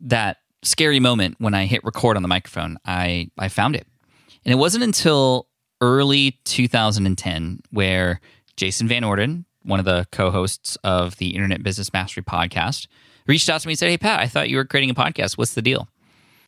that 0.00 0.38
scary 0.62 1.00
moment 1.00 1.36
when 1.38 1.54
I 1.54 1.66
hit 1.66 1.84
record 1.84 2.16
on 2.16 2.22
the 2.22 2.28
microphone, 2.28 2.78
I, 2.84 3.30
I 3.36 3.48
found 3.48 3.74
it. 3.74 3.86
And 4.44 4.52
it 4.52 4.56
wasn't 4.56 4.84
until 4.84 5.48
early 5.80 6.38
2010 6.44 7.60
where 7.70 8.20
Jason 8.56 8.88
Van 8.88 9.04
Orden, 9.04 9.44
one 9.62 9.78
of 9.78 9.84
the 9.84 10.06
co-hosts 10.12 10.76
of 10.84 11.16
the 11.16 11.34
Internet 11.34 11.62
Business 11.62 11.92
Mastery 11.92 12.22
podcast, 12.22 12.86
reached 13.26 13.48
out 13.48 13.60
to 13.60 13.68
me 13.68 13.72
and 13.72 13.78
said, 13.78 13.90
"Hey 13.90 13.98
Pat, 13.98 14.20
I 14.20 14.26
thought 14.26 14.48
you 14.48 14.56
were 14.56 14.64
creating 14.64 14.90
a 14.90 14.94
podcast. 14.94 15.36
What's 15.36 15.54
the 15.54 15.62
deal?" 15.62 15.88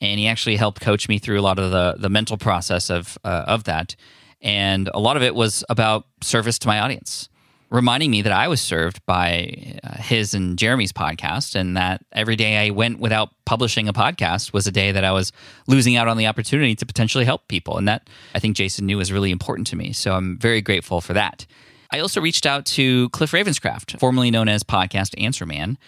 And 0.01 0.19
he 0.19 0.29
actually 0.29 0.57
helped 0.57 0.81
coach 0.81 1.09
me 1.09 1.19
through 1.19 1.41
a 1.41 1.43
lot 1.43 1.59
of 1.59 1.71
the 1.71 1.97
the 1.99 2.09
mental 2.09 2.37
process 2.37 2.91
of 2.91 3.19
uh, 3.25 3.45
of 3.47 3.65
that, 3.65 3.97
and 4.41 4.89
a 4.95 5.01
lot 5.01 5.17
of 5.17 5.23
it 5.23 5.35
was 5.35 5.65
about 5.69 6.07
service 6.23 6.59
to 6.61 6.69
my 6.69 6.79
audience 6.81 7.29
reminding 7.71 8.11
me 8.11 8.23
that 8.23 8.33
I 8.33 8.49
was 8.49 8.61
served 8.61 9.05
by 9.07 9.79
uh, 9.85 9.97
his 9.97 10.35
and 10.35 10.59
Jeremy's 10.59 10.93
podcast, 10.93 11.55
and 11.55 11.77
that 11.77 12.05
every 12.13 12.37
day 12.37 12.67
I 12.67 12.71
went 12.71 12.99
without 12.99 13.31
publishing 13.45 13.89
a 13.89 13.93
podcast 13.93 14.53
was 14.53 14.67
a 14.67 14.73
day 14.73 14.93
that 14.93 15.05
I 15.05 15.13
was 15.13 15.33
losing 15.67 15.97
out 15.97 16.09
on 16.09 16.17
the 16.17 16.27
opportunity 16.27 16.75
to 16.77 16.87
potentially 16.87 17.25
help 17.25 17.49
people. 17.49 17.77
And 17.77 17.89
that 17.89 18.09
I 18.35 18.39
think 18.39 18.57
Jason 18.57 18.87
knew 18.87 18.99
was 18.99 19.13
really 19.13 19.31
important 19.31 19.67
to 19.69 19.77
me. 19.77 19.93
So 19.93 20.15
I'm 20.15 20.39
very 20.39 20.61
grateful 20.61 21.01
for 21.01 21.13
that. 21.15 21.47
I 21.91 22.01
also 22.01 22.21
reached 22.21 22.45
out 22.45 22.67
to 22.67 23.09
Cliff 23.11 23.33
Ravenscraft, 23.33 23.99
formerly 23.99 24.31
known 24.31 24.49
as 24.49 24.63
Podcast 24.63 25.21
Answer 25.23 25.47
Man. 25.47 25.79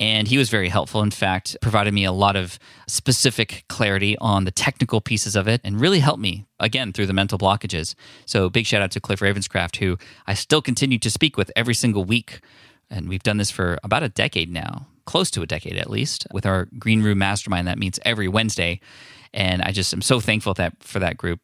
And 0.00 0.26
he 0.26 0.38
was 0.38 0.48
very 0.48 0.70
helpful. 0.70 1.02
In 1.02 1.10
fact, 1.10 1.58
provided 1.60 1.92
me 1.92 2.04
a 2.04 2.12
lot 2.12 2.34
of 2.34 2.58
specific 2.88 3.64
clarity 3.68 4.16
on 4.18 4.44
the 4.44 4.50
technical 4.50 5.02
pieces 5.02 5.36
of 5.36 5.46
it 5.46 5.60
and 5.62 5.78
really 5.78 5.98
helped 5.98 6.22
me, 6.22 6.46
again, 6.58 6.94
through 6.94 7.06
the 7.06 7.12
mental 7.12 7.38
blockages. 7.38 7.94
So, 8.24 8.48
big 8.48 8.64
shout 8.64 8.80
out 8.80 8.90
to 8.92 9.00
Cliff 9.00 9.20
Ravenscraft, 9.20 9.76
who 9.76 9.98
I 10.26 10.32
still 10.32 10.62
continue 10.62 10.98
to 10.98 11.10
speak 11.10 11.36
with 11.36 11.52
every 11.54 11.74
single 11.74 12.04
week. 12.04 12.40
And 12.88 13.10
we've 13.10 13.22
done 13.22 13.36
this 13.36 13.50
for 13.50 13.78
about 13.84 14.02
a 14.02 14.08
decade 14.08 14.50
now, 14.50 14.86
close 15.04 15.30
to 15.32 15.42
a 15.42 15.46
decade 15.46 15.76
at 15.76 15.90
least, 15.90 16.26
with 16.32 16.46
our 16.46 16.66
Green 16.78 17.02
Room 17.02 17.18
Mastermind 17.18 17.68
that 17.68 17.78
meets 17.78 18.00
every 18.02 18.26
Wednesday. 18.26 18.80
And 19.34 19.60
I 19.60 19.70
just 19.70 19.92
am 19.92 20.00
so 20.00 20.18
thankful 20.18 20.54
that 20.54 20.82
for 20.82 20.98
that 20.98 21.18
group, 21.18 21.40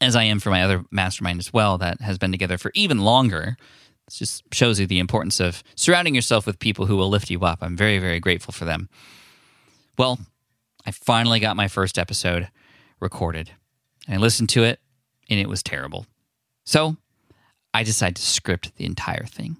as 0.00 0.16
I 0.16 0.24
am 0.24 0.40
for 0.40 0.50
my 0.50 0.64
other 0.64 0.84
mastermind 0.90 1.38
as 1.38 1.52
well, 1.52 1.78
that 1.78 2.00
has 2.00 2.18
been 2.18 2.32
together 2.32 2.58
for 2.58 2.72
even 2.74 2.98
longer. 2.98 3.56
It 4.10 4.16
just 4.16 4.42
shows 4.52 4.80
you 4.80 4.86
the 4.88 4.98
importance 4.98 5.38
of 5.38 5.62
surrounding 5.76 6.16
yourself 6.16 6.44
with 6.44 6.58
people 6.58 6.86
who 6.86 6.96
will 6.96 7.08
lift 7.08 7.30
you 7.30 7.40
up. 7.42 7.60
I'm 7.62 7.76
very, 7.76 7.98
very 7.98 8.18
grateful 8.18 8.52
for 8.52 8.64
them. 8.64 8.88
Well, 9.96 10.18
I 10.84 10.90
finally 10.90 11.38
got 11.38 11.56
my 11.56 11.68
first 11.68 11.96
episode 11.96 12.48
recorded. 12.98 13.52
And 14.08 14.16
I 14.16 14.18
listened 14.18 14.48
to 14.50 14.64
it, 14.64 14.80
and 15.28 15.38
it 15.38 15.48
was 15.48 15.62
terrible. 15.62 16.06
So 16.64 16.96
I 17.72 17.84
decided 17.84 18.16
to 18.16 18.22
script 18.22 18.74
the 18.76 18.84
entire 18.84 19.26
thing. 19.26 19.58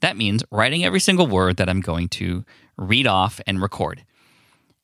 That 0.00 0.16
means 0.16 0.44
writing 0.50 0.82
every 0.82 1.00
single 1.00 1.26
word 1.26 1.58
that 1.58 1.68
I'm 1.68 1.82
going 1.82 2.08
to 2.08 2.44
read 2.78 3.06
off 3.06 3.38
and 3.46 3.60
record. 3.60 4.04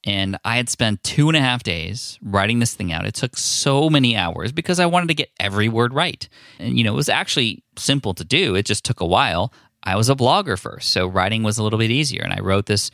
And 0.06 0.38
I 0.44 0.56
had 0.56 0.68
spent 0.68 1.02
two 1.02 1.28
and 1.28 1.36
a 1.36 1.40
half 1.40 1.64
days 1.64 2.16
writing 2.22 2.60
this 2.60 2.74
thing 2.74 2.92
out. 2.92 3.06
It 3.06 3.14
took 3.14 3.36
so 3.36 3.90
many 3.90 4.16
hours 4.16 4.52
because 4.52 4.78
I 4.78 4.86
wanted 4.86 5.08
to 5.08 5.14
get 5.14 5.30
every 5.40 5.68
word 5.68 5.92
right. 5.92 6.26
And, 6.60 6.78
you 6.78 6.84
know, 6.84 6.92
it 6.92 6.96
was 6.96 7.08
actually 7.08 7.64
simple 7.76 8.14
to 8.14 8.24
do, 8.24 8.54
it 8.54 8.64
just 8.64 8.84
took 8.84 9.00
a 9.00 9.06
while. 9.06 9.52
I 9.82 9.96
was 9.96 10.08
a 10.08 10.14
blogger 10.14 10.58
first, 10.58 10.90
so 10.92 11.06
writing 11.06 11.42
was 11.42 11.58
a 11.58 11.62
little 11.62 11.78
bit 11.78 11.90
easier. 11.90 12.22
And 12.22 12.32
I 12.32 12.40
wrote 12.40 12.66
this 12.66 12.90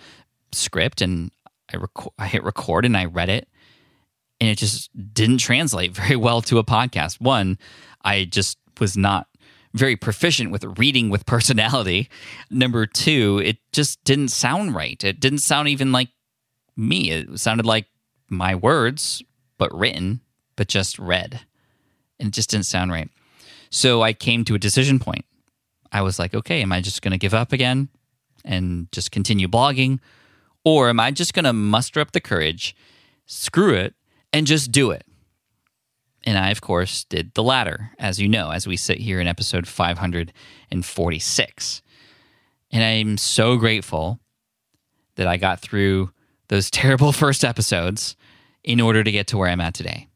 script 0.53 1.03
and 1.03 1.31
I, 1.73 1.77
rec- 1.77 2.13
I 2.19 2.27
hit 2.27 2.45
record 2.45 2.87
and 2.87 2.97
I 2.97 3.05
read 3.05 3.29
it. 3.29 3.47
And 4.41 4.49
it 4.49 4.59
just 4.59 4.91
didn't 5.15 5.39
translate 5.39 5.93
very 5.97 6.17
well 6.17 6.41
to 6.43 6.59
a 6.59 6.65
podcast. 6.65 7.21
One, 7.21 7.59
I 8.03 8.25
just 8.25 8.57
was 8.81 8.97
not 8.97 9.29
very 9.75 9.97
proficient 9.97 10.51
with 10.51 10.65
reading 10.79 11.11
with 11.11 11.27
personality. 11.27 12.09
Number 12.51 12.87
two, 12.87 13.41
it 13.45 13.59
just 13.73 14.03
didn't 14.05 14.29
sound 14.29 14.75
right. 14.75 15.03
It 15.05 15.21
didn't 15.21 15.39
sound 15.39 15.69
even 15.69 15.93
like 15.93 16.09
me. 16.77 17.11
It 17.11 17.39
sounded 17.39 17.67
like 17.67 17.87
my 18.29 18.55
words, 18.55 19.23
but 19.59 19.77
written, 19.77 20.21
but 20.57 20.69
just 20.69 20.99
read. 20.99 21.41
And 22.19 22.29
it 22.29 22.35
just 22.35 22.51
didn't 22.51 22.67
sound 22.67 22.93
right. 22.93 23.11
So 23.71 24.03
I 24.03 24.13
came 24.13 24.45
to 24.45 24.55
a 24.55 24.59
decision 24.59 24.99
point. 24.99 25.25
I 25.91 26.03
was 26.03 26.19
like, 26.19 26.35
okay, 26.35 26.63
am 26.63 26.73
I 26.73 26.81
just 26.81 27.03
going 27.03 27.13
to 27.13 27.19
give 27.19 27.35
up 27.35 27.53
again 27.53 27.89
and 28.45 28.91
just 28.93 29.13
continue 29.13 29.49
blogging? 29.49 29.99
Or 30.65 30.89
am 30.89 31.01
I 31.01 31.11
just 31.11 31.35
going 31.35 31.45
to 31.45 31.53
muster 31.53 32.01
up 32.01 32.13
the 32.13 32.21
courage, 32.21 32.77
screw 33.27 33.75
it, 33.75 33.95
and 34.33 34.47
just 34.47 34.73
do 34.73 34.91
it? 34.91 35.05
And 36.25 36.39
I, 36.39 36.51
of 36.51 36.61
course, 36.61 37.05
did 37.05 37.35
the 37.35 37.43
latter, 37.43 37.91
as 37.99 38.21
you 38.21 38.29
know, 38.29 38.51
as 38.51 38.67
we 38.67 38.77
sit 38.77 38.99
here 38.99 39.21
in 39.21 39.27
episode 39.27 39.67
546. 39.67 41.83
And 42.71 42.85
I'm 42.85 43.19
so 43.19 43.57
grateful 43.57 44.21
that 45.17 45.27
I 45.27 45.37
got 45.37 45.61
through 45.61 46.13
those 46.53 46.71
terrible 46.71 47.13
first 47.23 47.45
episodes 47.45 48.15
in 48.63 48.79
order 48.79 49.03
to 49.03 49.11
get 49.11 49.27
to 49.29 49.39
where 49.39 49.49
I'm 49.49 49.61
at 49.63 49.73
today. 49.73 50.09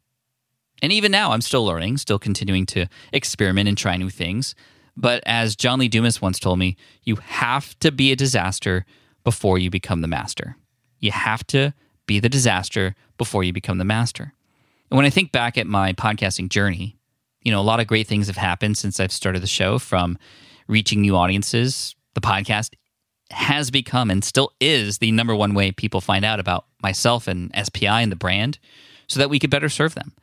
And 0.83 0.93
even 0.93 1.11
now, 1.11 1.31
I'm 1.31 1.41
still 1.41 1.65
learning, 1.65 1.97
still 1.97 2.19
continuing 2.19 2.67
to 2.67 2.85
experiment 3.11 3.67
and 3.67 3.75
try 3.75 3.97
new 3.97 4.11
things. 4.11 4.53
But 4.95 5.23
as 5.25 5.55
John 5.55 5.79
Lee 5.79 5.87
Dumas 5.87 6.21
once 6.21 6.37
told 6.37 6.59
me, 6.59 6.77
you 7.01 7.15
have 7.15 7.77
to 7.79 7.91
be 7.91 8.11
a 8.11 8.15
disaster 8.15 8.85
before 9.23 9.57
you 9.57 9.71
become 9.71 10.01
the 10.01 10.07
master. 10.07 10.55
You 10.99 11.11
have 11.11 11.45
to 11.47 11.73
be 12.05 12.19
the 12.19 12.29
disaster 12.29 12.95
before 13.17 13.43
you 13.43 13.51
become 13.51 13.79
the 13.79 13.83
master. 13.83 14.33
And 14.91 14.95
when 14.95 15.07
I 15.07 15.09
think 15.09 15.31
back 15.31 15.57
at 15.57 15.65
my 15.65 15.93
podcasting 15.93 16.49
journey, 16.49 16.97
you 17.41 17.51
know, 17.51 17.59
a 17.59 17.63
lot 17.63 17.79
of 17.79 17.87
great 17.87 18.05
things 18.05 18.27
have 18.27 18.37
happened 18.37 18.77
since 18.77 18.99
I've 18.99 19.11
started 19.11 19.41
the 19.41 19.47
show 19.47 19.79
from 19.79 20.19
reaching 20.67 21.01
new 21.01 21.15
audiences. 21.15 21.95
The 22.13 22.21
podcast 22.21 22.75
has 23.31 23.71
become 23.71 24.09
and 24.09 24.23
still 24.23 24.53
is 24.59 24.99
the 24.99 25.11
number 25.11 25.35
one 25.35 25.53
way 25.53 25.71
people 25.71 26.01
find 26.01 26.23
out 26.23 26.39
about 26.39 26.65
myself 26.81 27.27
and 27.27 27.51
SPI 27.61 27.87
and 27.87 28.11
the 28.11 28.15
brand 28.15 28.59
so 29.07 29.19
that 29.19 29.29
we 29.29 29.39
could 29.39 29.49
better 29.49 29.69
serve 29.69 29.95
them. 29.95 30.13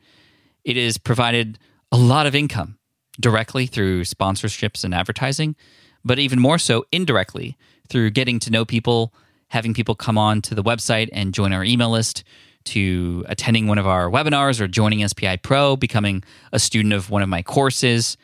It 0.63 0.77
has 0.77 0.97
provided 0.97 1.59
a 1.91 1.97
lot 1.97 2.25
of 2.25 2.35
income 2.35 2.77
directly 3.19 3.67
through 3.67 4.03
sponsorships 4.03 4.83
and 4.83 4.93
advertising, 4.93 5.55
but 6.03 6.19
even 6.19 6.39
more 6.39 6.57
so 6.57 6.85
indirectly 6.91 7.57
through 7.89 8.09
getting 8.09 8.39
to 8.39 8.51
know 8.51 8.65
people, 8.65 9.13
having 9.49 9.73
people 9.73 9.95
come 9.95 10.17
on 10.17 10.41
to 10.41 10.55
the 10.55 10.63
website 10.63 11.09
and 11.13 11.33
join 11.33 11.53
our 11.53 11.63
email 11.63 11.91
list, 11.91 12.23
to 12.65 13.23
attending 13.27 13.67
one 13.67 13.77
of 13.77 13.87
our 13.87 14.09
webinars 14.09 14.59
or 14.59 14.67
joining 14.67 15.07
SPI 15.07 15.37
Pro, 15.37 15.75
becoming 15.75 16.23
a 16.51 16.59
student 16.59 16.93
of 16.93 17.09
one 17.09 17.21
of 17.21 17.29
my 17.29 17.41
courses, 17.41 18.17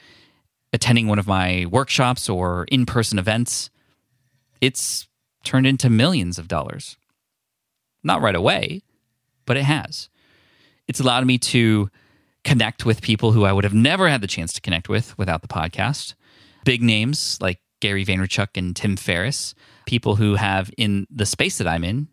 attending 0.74 1.08
one 1.08 1.20
of 1.20 1.28
my 1.28 1.66
workshops 1.70 2.28
or 2.28 2.66
in 2.66 2.86
person 2.86 3.20
events. 3.20 3.70
It's 4.62 5.08
turned 5.44 5.66
into 5.66 5.90
millions 5.90 6.38
of 6.38 6.48
dollars. 6.48 6.98
Not 8.04 8.22
right 8.22 8.36
away, 8.36 8.84
but 9.46 9.58
it 9.58 9.64
has. 9.64 10.10
It's 10.88 11.00
allowed 11.00 11.26
me 11.26 11.38
to 11.40 11.90
connect 12.44 12.86
with 12.86 13.02
people 13.02 13.32
who 13.32 13.46
I 13.46 13.54
would 13.54 13.64
have 13.64 13.74
never 13.74 14.10
had 14.10 14.22
the 14.22 14.28
chance 14.28 14.54
to 14.54 14.62
connect 14.62 14.90
with 14.90 15.18
without 15.18 15.42
the 15.42 15.48
podcast. 15.48 16.16
Big 16.64 16.82
names 16.82 17.38
like 17.42 17.60
Gary 17.80 18.06
Vaynerchuk 18.06 18.50
and 18.56 18.76
Tim 18.76 18.96
Ferriss, 18.96 19.54
people 19.86 20.16
who 20.16 20.36
have 20.36 20.72
in 20.78 21.08
the 21.10 21.26
space 21.26 21.58
that 21.58 21.68
I'm 21.68 21.84
in 21.84 22.08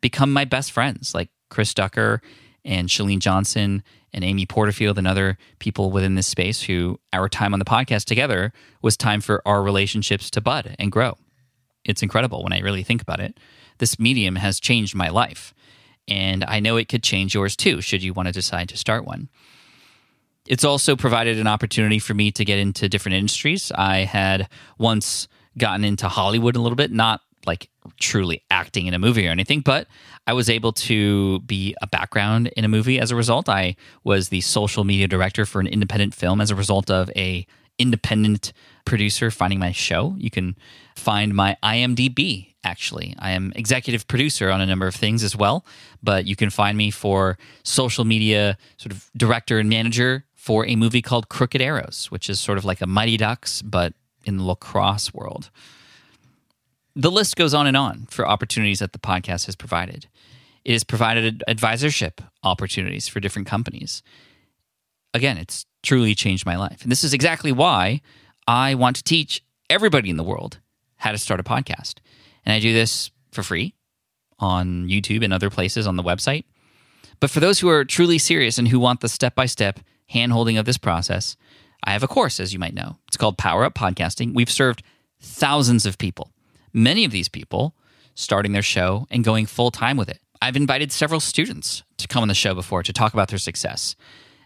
become 0.00 0.32
my 0.32 0.44
best 0.44 0.72
friends, 0.72 1.14
like 1.14 1.30
Chris 1.50 1.72
Ducker 1.74 2.20
and 2.64 2.88
Chalene 2.88 3.20
Johnson 3.20 3.82
and 4.12 4.24
Amy 4.24 4.46
Porterfield 4.46 4.96
and 4.98 5.06
other 5.06 5.36
people 5.58 5.90
within 5.90 6.14
this 6.14 6.26
space 6.26 6.62
who 6.62 6.98
our 7.12 7.28
time 7.28 7.52
on 7.52 7.58
the 7.58 7.64
podcast 7.64 8.04
together 8.04 8.52
was 8.80 8.96
time 8.96 9.20
for 9.20 9.42
our 9.46 9.62
relationships 9.62 10.30
to 10.30 10.40
bud 10.40 10.74
and 10.78 10.92
grow. 10.92 11.16
It's 11.84 12.02
incredible 12.02 12.42
when 12.42 12.52
I 12.52 12.60
really 12.60 12.82
think 12.82 13.02
about 13.02 13.20
it. 13.20 13.38
This 13.78 13.98
medium 13.98 14.36
has 14.36 14.60
changed 14.60 14.94
my 14.94 15.08
life, 15.08 15.54
and 16.08 16.44
I 16.44 16.60
know 16.60 16.76
it 16.76 16.88
could 16.88 17.02
change 17.02 17.34
yours 17.34 17.56
too, 17.56 17.80
should 17.80 18.02
you 18.02 18.12
want 18.12 18.28
to 18.28 18.32
decide 18.32 18.68
to 18.70 18.76
start 18.76 19.04
one. 19.04 19.28
It's 20.46 20.64
also 20.64 20.94
provided 20.94 21.38
an 21.38 21.46
opportunity 21.46 21.98
for 21.98 22.14
me 22.14 22.30
to 22.32 22.44
get 22.44 22.58
into 22.58 22.88
different 22.88 23.16
industries. 23.16 23.72
I 23.74 23.98
had 24.00 24.48
once 24.78 25.26
gotten 25.56 25.84
into 25.84 26.08
Hollywood 26.08 26.56
a 26.56 26.60
little 26.60 26.76
bit, 26.76 26.92
not 26.92 27.22
like 27.46 27.68
truly 28.00 28.42
acting 28.50 28.86
in 28.86 28.94
a 28.94 28.98
movie 28.98 29.26
or 29.26 29.30
anything, 29.30 29.60
but 29.60 29.86
I 30.26 30.32
was 30.32 30.48
able 30.48 30.72
to 30.72 31.40
be 31.40 31.74
a 31.82 31.86
background 31.86 32.48
in 32.48 32.64
a 32.64 32.68
movie 32.68 32.98
as 32.98 33.10
a 33.10 33.16
result. 33.16 33.48
I 33.48 33.76
was 34.02 34.28
the 34.28 34.40
social 34.40 34.84
media 34.84 35.08
director 35.08 35.44
for 35.44 35.60
an 35.60 35.66
independent 35.66 36.14
film 36.14 36.40
as 36.40 36.50
a 36.50 36.54
result 36.54 36.90
of 36.90 37.10
a 37.16 37.46
independent 37.78 38.52
producer 38.84 39.30
finding 39.30 39.58
my 39.58 39.72
show. 39.72 40.14
You 40.18 40.30
can 40.30 40.56
find 40.96 41.34
my 41.34 41.56
IMDb 41.62 42.54
actually. 42.62 43.14
I 43.18 43.32
am 43.32 43.52
executive 43.54 44.08
producer 44.08 44.50
on 44.50 44.62
a 44.62 44.66
number 44.66 44.86
of 44.86 44.94
things 44.94 45.22
as 45.22 45.36
well, 45.36 45.66
but 46.02 46.26
you 46.26 46.34
can 46.34 46.48
find 46.48 46.78
me 46.78 46.90
for 46.90 47.36
social 47.62 48.06
media 48.06 48.56
sort 48.78 48.92
of 48.92 49.10
director 49.16 49.58
and 49.58 49.68
manager 49.68 50.24
for 50.34 50.66
a 50.66 50.74
movie 50.74 51.02
called 51.02 51.28
Crooked 51.28 51.60
Arrows, 51.60 52.06
which 52.10 52.30
is 52.30 52.40
sort 52.40 52.56
of 52.56 52.64
like 52.64 52.80
a 52.80 52.86
Mighty 52.86 53.16
Ducks 53.16 53.60
but 53.60 53.92
in 54.24 54.38
the 54.38 54.44
lacrosse 54.44 55.12
world 55.12 55.50
the 56.96 57.10
list 57.10 57.36
goes 57.36 57.54
on 57.54 57.66
and 57.66 57.76
on 57.76 58.06
for 58.10 58.26
opportunities 58.26 58.78
that 58.78 58.92
the 58.92 58.98
podcast 58.98 59.46
has 59.46 59.56
provided. 59.56 60.06
It 60.64 60.72
has 60.72 60.84
provided 60.84 61.42
advisorship 61.48 62.24
opportunities 62.42 63.08
for 63.08 63.20
different 63.20 63.48
companies. 63.48 64.02
Again, 65.14 65.38
it's 65.38 65.64
truly 65.82 66.14
changed 66.14 66.44
my 66.44 66.56
life. 66.56 66.82
And 66.82 66.90
this 66.90 67.04
is 67.04 67.14
exactly 67.14 67.52
why 67.52 68.00
I 68.46 68.74
want 68.74 68.96
to 68.96 69.04
teach 69.04 69.42
everybody 69.70 70.10
in 70.10 70.16
the 70.16 70.24
world 70.24 70.58
how 70.96 71.12
to 71.12 71.18
start 71.18 71.40
a 71.40 71.44
podcast. 71.44 71.94
And 72.44 72.52
I 72.52 72.60
do 72.60 72.74
this 72.74 73.10
for 73.32 73.42
free 73.42 73.74
on 74.38 74.88
YouTube 74.88 75.24
and 75.24 75.32
other 75.32 75.50
places 75.50 75.86
on 75.86 75.96
the 75.96 76.02
website. 76.02 76.44
But 77.20 77.30
for 77.30 77.40
those 77.40 77.60
who 77.60 77.68
are 77.68 77.84
truly 77.84 78.18
serious 78.18 78.58
and 78.58 78.68
who 78.68 78.80
want 78.80 79.00
the 79.00 79.08
step 79.08 79.34
by 79.34 79.46
step 79.46 79.80
hand 80.08 80.32
holding 80.32 80.58
of 80.58 80.66
this 80.66 80.78
process, 80.78 81.36
I 81.84 81.92
have 81.92 82.02
a 82.02 82.08
course, 82.08 82.40
as 82.40 82.52
you 82.52 82.58
might 82.58 82.74
know. 82.74 82.98
It's 83.08 83.16
called 83.16 83.38
Power 83.38 83.64
Up 83.64 83.74
Podcasting. 83.74 84.34
We've 84.34 84.50
served 84.50 84.82
thousands 85.20 85.86
of 85.86 85.96
people 85.96 86.34
Many 86.76 87.04
of 87.04 87.12
these 87.12 87.28
people 87.28 87.76
starting 88.16 88.50
their 88.50 88.60
show 88.62 89.06
and 89.08 89.22
going 89.22 89.46
full 89.46 89.70
time 89.70 89.96
with 89.96 90.08
it. 90.08 90.18
I've 90.42 90.56
invited 90.56 90.90
several 90.90 91.20
students 91.20 91.84
to 91.98 92.08
come 92.08 92.22
on 92.22 92.28
the 92.28 92.34
show 92.34 92.52
before 92.52 92.82
to 92.82 92.92
talk 92.92 93.14
about 93.14 93.28
their 93.28 93.38
success. 93.38 93.94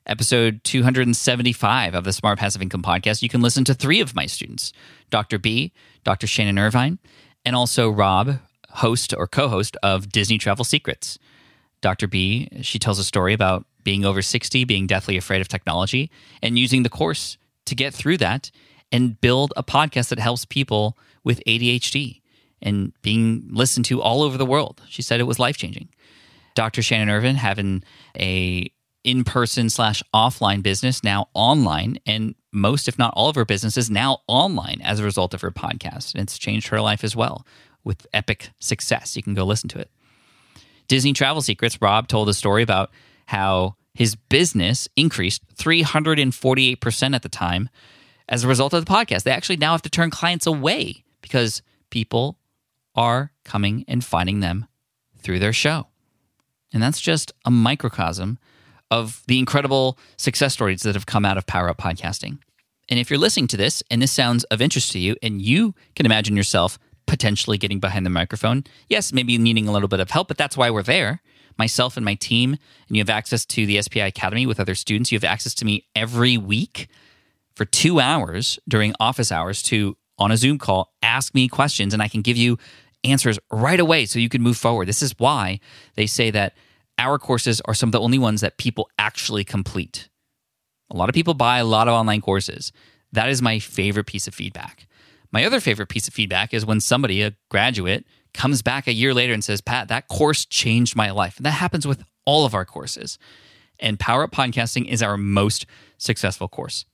Episode 0.08 0.64
275 0.64 1.94
of 1.94 2.04
the 2.04 2.14
Smart 2.14 2.38
Passive 2.38 2.62
Income 2.62 2.82
Podcast, 2.82 3.20
you 3.20 3.28
can 3.28 3.42
listen 3.42 3.62
to 3.64 3.74
three 3.74 4.00
of 4.00 4.14
my 4.14 4.24
students 4.24 4.72
Dr. 5.10 5.38
B, 5.38 5.70
Dr. 6.02 6.26
Shannon 6.26 6.58
Irvine, 6.58 6.98
and 7.44 7.54
also 7.54 7.90
Rob, 7.90 8.38
host 8.70 9.12
or 9.14 9.26
co 9.26 9.48
host 9.48 9.76
of 9.82 10.08
Disney 10.08 10.38
Travel 10.38 10.64
Secrets. 10.64 11.18
Dr. 11.82 12.06
B, 12.06 12.48
she 12.62 12.78
tells 12.78 12.98
a 12.98 13.04
story 13.04 13.34
about 13.34 13.66
being 13.84 14.06
over 14.06 14.22
60, 14.22 14.64
being 14.64 14.86
deathly 14.86 15.18
afraid 15.18 15.42
of 15.42 15.48
technology, 15.48 16.10
and 16.42 16.58
using 16.58 16.84
the 16.84 16.88
course 16.88 17.36
to 17.66 17.74
get 17.74 17.92
through 17.92 18.16
that 18.16 18.50
and 18.90 19.20
build 19.20 19.52
a 19.58 19.62
podcast 19.62 20.08
that 20.08 20.18
helps 20.18 20.46
people 20.46 20.96
with 21.22 21.42
ADHD 21.46 22.22
and 22.62 22.94
being 23.02 23.46
listened 23.50 23.84
to 23.84 24.00
all 24.00 24.22
over 24.22 24.38
the 24.38 24.46
world. 24.46 24.80
She 24.88 25.02
said 25.02 25.20
it 25.20 25.24
was 25.24 25.38
life 25.38 25.58
changing. 25.58 25.90
Dr. 26.54 26.80
Shannon 26.80 27.10
Irvine 27.10 27.36
having 27.36 27.84
a 28.18 28.72
in 29.04 29.24
person 29.24 29.70
slash 29.70 30.02
offline 30.14 30.62
business 30.62 31.02
now 31.02 31.28
online, 31.34 31.98
and 32.06 32.34
most, 32.52 32.88
if 32.88 32.98
not 32.98 33.12
all, 33.14 33.28
of 33.28 33.36
her 33.36 33.44
business 33.44 33.76
is 33.76 33.90
now 33.90 34.18
online 34.26 34.80
as 34.82 35.00
a 35.00 35.04
result 35.04 35.34
of 35.34 35.40
her 35.40 35.50
podcast. 35.50 36.14
And 36.14 36.22
it's 36.22 36.38
changed 36.38 36.68
her 36.68 36.80
life 36.80 37.04
as 37.04 37.14
well 37.14 37.46
with 37.84 38.06
epic 38.12 38.50
success. 38.58 39.16
You 39.16 39.22
can 39.22 39.34
go 39.34 39.44
listen 39.44 39.68
to 39.70 39.78
it. 39.78 39.90
Disney 40.88 41.12
Travel 41.12 41.42
Secrets, 41.42 41.80
Rob 41.80 42.08
told 42.08 42.28
a 42.28 42.34
story 42.34 42.62
about 42.62 42.90
how 43.26 43.76
his 43.94 44.14
business 44.14 44.88
increased 44.96 45.42
348% 45.56 47.14
at 47.14 47.22
the 47.22 47.28
time 47.28 47.68
as 48.28 48.44
a 48.44 48.48
result 48.48 48.72
of 48.72 48.84
the 48.84 48.90
podcast. 48.90 49.22
They 49.22 49.30
actually 49.30 49.56
now 49.56 49.72
have 49.72 49.82
to 49.82 49.90
turn 49.90 50.10
clients 50.10 50.46
away 50.46 51.04
because 51.20 51.62
people 51.90 52.38
are 52.94 53.32
coming 53.44 53.84
and 53.86 54.04
finding 54.04 54.40
them 54.40 54.66
through 55.18 55.38
their 55.38 55.52
show. 55.52 55.88
And 56.72 56.82
that's 56.82 57.00
just 57.00 57.32
a 57.44 57.50
microcosm 57.50 58.38
of 58.90 59.23
the 59.26 59.38
incredible 59.38 59.99
success 60.16 60.54
stories 60.54 60.83
that 60.83 60.95
have 60.95 61.07
come 61.07 61.25
out 61.25 61.38
of 61.38 61.47
Power 61.47 61.68
Up 61.68 61.78
Podcasting. 61.78 62.38
And 62.88 62.99
if 62.99 63.11
you're 63.11 63.18
listening 63.18 63.49
to 63.49 63.57
this 63.57 63.83
and 63.90 64.00
this 64.00 64.12
sounds 64.12 64.45
of 64.45 64.62
interest 64.62 64.92
to 64.92 64.99
you 64.99 65.16
and 65.23 65.42
you 65.42 65.75
can 65.95 66.07
imagine 66.07 66.37
yourself 66.37 66.78
potentially 67.07 67.59
getting 67.59 67.80
behind 67.80 68.07
the 68.07 68.11
microphone, 68.11 68.64
yes, 68.88 69.12
maybe 69.12 69.37
needing 69.37 69.68
a 69.68 69.73
little 69.73 69.88
bit 69.88 70.00
of 70.00 70.11
help, 70.11 70.28
but 70.28 70.38
that's 70.38 70.57
why 70.57 70.71
we're 70.71 70.83
there. 70.83 71.21
Myself 71.59 71.97
and 71.97 72.04
my 72.04 72.14
team, 72.14 72.52
and 72.52 72.97
you 72.97 73.00
have 73.00 73.11
access 73.11 73.45
to 73.47 73.66
the 73.66 73.83
SPI 73.83 74.00
Academy 74.00 74.47
with 74.47 74.61
other 74.61 74.75
students. 74.75 75.11
You 75.11 75.16
have 75.16 75.25
access 75.25 75.54
to 75.54 75.64
me 75.64 75.87
every 75.95 76.38
week 76.38 76.88
for 77.57 77.64
two 77.64 77.99
hours 77.99 78.61
during 78.68 78.95
office 79.00 79.33
hours 79.33 79.61
to, 79.64 79.97
on 80.18 80.30
a 80.30 80.37
Zoom 80.37 80.59
call, 80.59 80.95
ask 81.02 81.35
me 81.35 81.49
questions, 81.49 81.92
and 81.92 82.00
I 82.00 82.07
can 82.07 82.23
give 82.23 82.37
you 82.37 82.59
answers 83.02 83.38
right 83.50 83.80
away 83.80 84.07
so 84.07 84.21
you 84.21 84.28
can 84.28 84.42
move 84.42 84.57
forward. 84.57 84.87
This 84.87 85.02
is 85.02 85.14
why 85.18 85.59
they 85.97 86.07
say 86.07 86.30
that 86.30 86.54
our 86.98 87.18
courses 87.18 87.60
are 87.64 87.74
some 87.74 87.88
of 87.88 87.92
the 87.92 88.00
only 88.00 88.18
ones 88.18 88.40
that 88.40 88.58
people 88.58 88.90
actually 88.98 89.44
complete. 89.44 90.08
A 90.90 90.96
lot 90.96 91.08
of 91.08 91.14
people 91.14 91.34
buy 91.34 91.58
a 91.58 91.64
lot 91.64 91.88
of 91.88 91.94
online 91.94 92.20
courses. 92.20 92.72
That 93.12 93.28
is 93.28 93.40
my 93.40 93.58
favorite 93.58 94.06
piece 94.06 94.26
of 94.26 94.34
feedback. 94.34 94.86
My 95.30 95.44
other 95.44 95.60
favorite 95.60 95.88
piece 95.88 96.08
of 96.08 96.14
feedback 96.14 96.54
is 96.54 96.64
when 96.66 96.80
somebody, 96.80 97.22
a 97.22 97.34
graduate, 97.50 98.04
comes 98.34 98.62
back 98.62 98.86
a 98.86 98.92
year 98.92 99.12
later 99.12 99.32
and 99.32 99.44
says, 99.44 99.60
Pat, 99.60 99.88
that 99.88 100.08
course 100.08 100.44
changed 100.44 100.96
my 100.96 101.10
life. 101.10 101.36
And 101.36 101.46
that 101.46 101.52
happens 101.52 101.86
with 101.86 102.02
all 102.24 102.44
of 102.44 102.54
our 102.54 102.64
courses. 102.64 103.18
And 103.78 103.98
Power 103.98 104.24
Up 104.24 104.32
Podcasting 104.32 104.86
is 104.86 105.02
our 105.02 105.16
most 105.16 105.66
successful 105.98 106.48
course. 106.48 106.84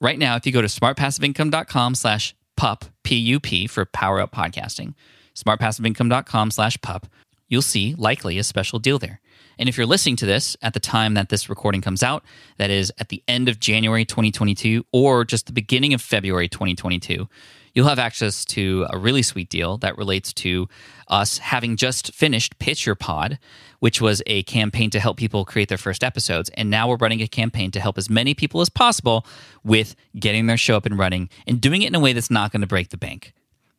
Right 0.00 0.18
now, 0.18 0.36
if 0.36 0.46
you 0.46 0.52
go 0.52 0.62
to 0.62 0.68
smartpassiveincome.com 0.68 1.94
slash 1.94 2.34
pup, 2.56 2.84
P-U-P 3.02 3.66
for 3.66 3.84
Power 3.84 4.20
Up 4.20 4.32
Podcasting, 4.32 4.94
smartpassiveincome.com 5.34 6.50
slash 6.50 6.80
pup, 6.80 7.06
you'll 7.48 7.62
see 7.62 7.94
likely 7.96 8.38
a 8.38 8.44
special 8.44 8.78
deal 8.78 8.98
there. 8.98 9.20
And 9.58 9.68
if 9.68 9.76
you're 9.76 9.86
listening 9.86 10.16
to 10.16 10.26
this 10.26 10.56
at 10.62 10.72
the 10.72 10.80
time 10.80 11.14
that 11.14 11.30
this 11.30 11.48
recording 11.48 11.80
comes 11.80 12.02
out, 12.02 12.22
that 12.58 12.70
is 12.70 12.92
at 12.98 13.08
the 13.08 13.22
end 13.26 13.48
of 13.48 13.58
January 13.58 14.04
2022 14.04 14.86
or 14.92 15.24
just 15.24 15.46
the 15.46 15.52
beginning 15.52 15.92
of 15.94 16.00
February 16.00 16.48
2022, 16.48 17.28
you'll 17.74 17.88
have 17.88 17.98
access 17.98 18.44
to 18.44 18.86
a 18.90 18.98
really 18.98 19.22
sweet 19.22 19.48
deal 19.48 19.76
that 19.78 19.98
relates 19.98 20.32
to 20.32 20.68
us 21.08 21.38
having 21.38 21.76
just 21.76 22.14
finished 22.14 22.58
Pitch 22.58 22.86
Your 22.86 22.94
Pod, 22.94 23.38
which 23.80 24.00
was 24.00 24.22
a 24.26 24.44
campaign 24.44 24.90
to 24.90 25.00
help 25.00 25.16
people 25.16 25.44
create 25.44 25.68
their 25.68 25.78
first 25.78 26.04
episodes. 26.04 26.50
And 26.54 26.70
now 26.70 26.88
we're 26.88 26.96
running 26.96 27.20
a 27.20 27.28
campaign 27.28 27.70
to 27.72 27.80
help 27.80 27.98
as 27.98 28.08
many 28.08 28.34
people 28.34 28.60
as 28.60 28.68
possible 28.68 29.26
with 29.64 29.96
getting 30.18 30.46
their 30.46 30.56
show 30.56 30.76
up 30.76 30.86
and 30.86 30.98
running 30.98 31.30
and 31.46 31.60
doing 31.60 31.82
it 31.82 31.88
in 31.88 31.94
a 31.94 32.00
way 32.00 32.12
that's 32.12 32.30
not 32.30 32.52
going 32.52 32.60
to 32.60 32.66
break 32.66 32.90
the 32.90 32.96
bank 32.96 33.32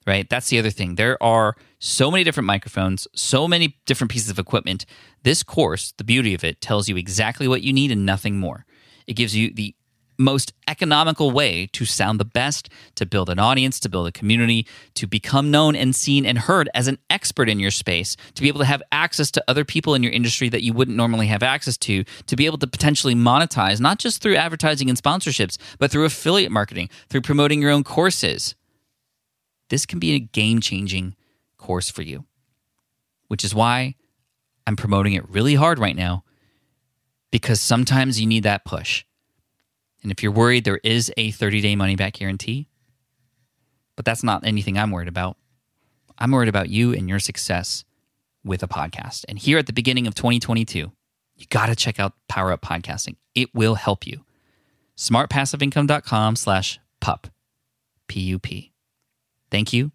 right? 0.08 0.30
That's 0.30 0.50
the 0.50 0.60
other 0.60 0.70
thing. 0.70 0.96
There 0.96 1.22
are 1.22 1.56
so 1.80 2.12
many 2.12 2.24
different 2.24 2.48
microphones, 2.48 3.08
so 3.16 3.48
many 3.48 3.78
different 3.86 4.12
pieces 4.12 4.30
of 4.30 4.40
equipment. 4.40 4.86
This 5.24 5.44
course, 5.44 5.94
the 5.98 6.04
beauty 6.04 6.34
of 6.34 6.44
it, 6.44 6.62
tells 6.62 6.90
you 6.90 6.98
exactly 6.98 7.48
what 7.48 7.62
you 7.62 7.74
need 7.74 7.92
and 7.92 8.06
nothing 8.06 8.38
more. 8.38 8.66
It 9.08 9.14
gives 9.14 9.36
you 9.36 9.54
the 9.54 9.76
most 10.20 10.54
economical 10.68 11.32
way 11.32 11.66
to 11.68 11.86
sound 11.86 12.20
the 12.20 12.26
best, 12.26 12.70
to 12.96 13.06
build 13.06 13.30
an 13.30 13.40
audience, 13.40 13.80
to 13.80 13.90
build 13.90 14.06
a 14.06 14.12
community, 14.12 14.68
to 14.94 15.08
become 15.08 15.50
known 15.50 15.76
and 15.76 15.96
seen 15.96 16.26
and 16.26 16.38
heard 16.38 16.70
as 16.76 16.88
an 16.88 17.00
expert 17.10 17.50
in 17.50 17.60
your 17.60 17.72
space, 17.72 18.18
to 18.36 18.42
be 18.42 18.50
able 18.50 18.60
to 18.60 18.66
have 18.66 18.84
access 18.92 19.32
to 19.32 19.44
other 19.48 19.64
people 19.64 19.96
in 19.96 20.04
your 20.04 20.12
industry 20.12 20.50
that 20.50 20.62
you 20.62 20.74
wouldn't 20.74 20.98
normally 20.98 21.28
have 21.28 21.42
access 21.42 21.78
to, 21.78 22.04
to 22.28 22.36
be 22.36 22.46
able 22.46 22.58
to 22.58 22.68
potentially 22.68 23.16
monetize, 23.16 23.80
not 23.80 23.98
just 23.98 24.22
through 24.22 24.36
advertising 24.36 24.90
and 24.90 25.02
sponsorships, 25.02 25.58
but 25.80 25.90
through 25.90 26.06
affiliate 26.06 26.52
marketing, 26.52 26.90
through 27.10 27.22
promoting 27.22 27.62
your 27.62 27.72
own 27.72 27.84
courses 27.84 28.56
this 29.70 29.86
can 29.86 30.00
be 30.00 30.14
a 30.14 30.20
game 30.20 30.60
changing 30.60 31.16
course 31.58 31.90
for 31.90 32.02
you, 32.02 32.26
which 33.28 33.44
is 33.44 33.56
why 33.56 33.96
I'm 34.68 34.76
promoting 34.76 35.14
it 35.14 35.28
really 35.30 35.56
hard 35.56 35.80
right 35.80 35.96
now 35.96 36.24
because 37.32 37.62
sometimes 37.62 38.20
you 38.20 38.28
need 38.28 38.44
that 38.44 38.66
push. 38.66 39.06
And 40.02 40.12
if 40.12 40.24
you're 40.24 40.32
worried, 40.32 40.64
there 40.64 40.80
is 40.84 41.12
a 41.18 41.32
30 41.32 41.62
day 41.62 41.76
money 41.76 41.96
back 41.96 42.14
guarantee, 42.14 42.70
but 43.96 44.06
that's 44.06 44.24
not 44.24 44.46
anything 44.46 44.78
I'm 44.78 44.92
worried 44.92 45.08
about. 45.08 45.38
I'm 46.18 46.32
worried 46.32 46.50
about 46.50 46.70
you 46.70 46.94
and 46.94 47.08
your 47.08 47.20
success 47.20 47.86
with 48.44 48.64
a 48.64 48.68
podcast. 48.68 49.26
And 49.28 49.40
here 49.40 49.58
at 49.58 49.68
the 49.68 49.74
beginning 49.74 50.08
of 50.08 50.16
2022, 50.16 50.92
you 51.36 51.46
got 51.50 51.68
to 51.68 51.76
check 51.76 52.00
out 52.00 52.14
Power 52.28 52.52
Up 52.52 52.62
Podcasting. 52.62 53.16
It 53.36 53.54
will 53.54 53.76
help 53.76 54.06
you. 54.06 54.26
smartpassiveincome.com 54.98 56.36
slash 56.36 56.80
pup, 57.00 57.28
P-U-P. 58.08 58.74
Thank 59.52 59.74
you. 59.74 59.92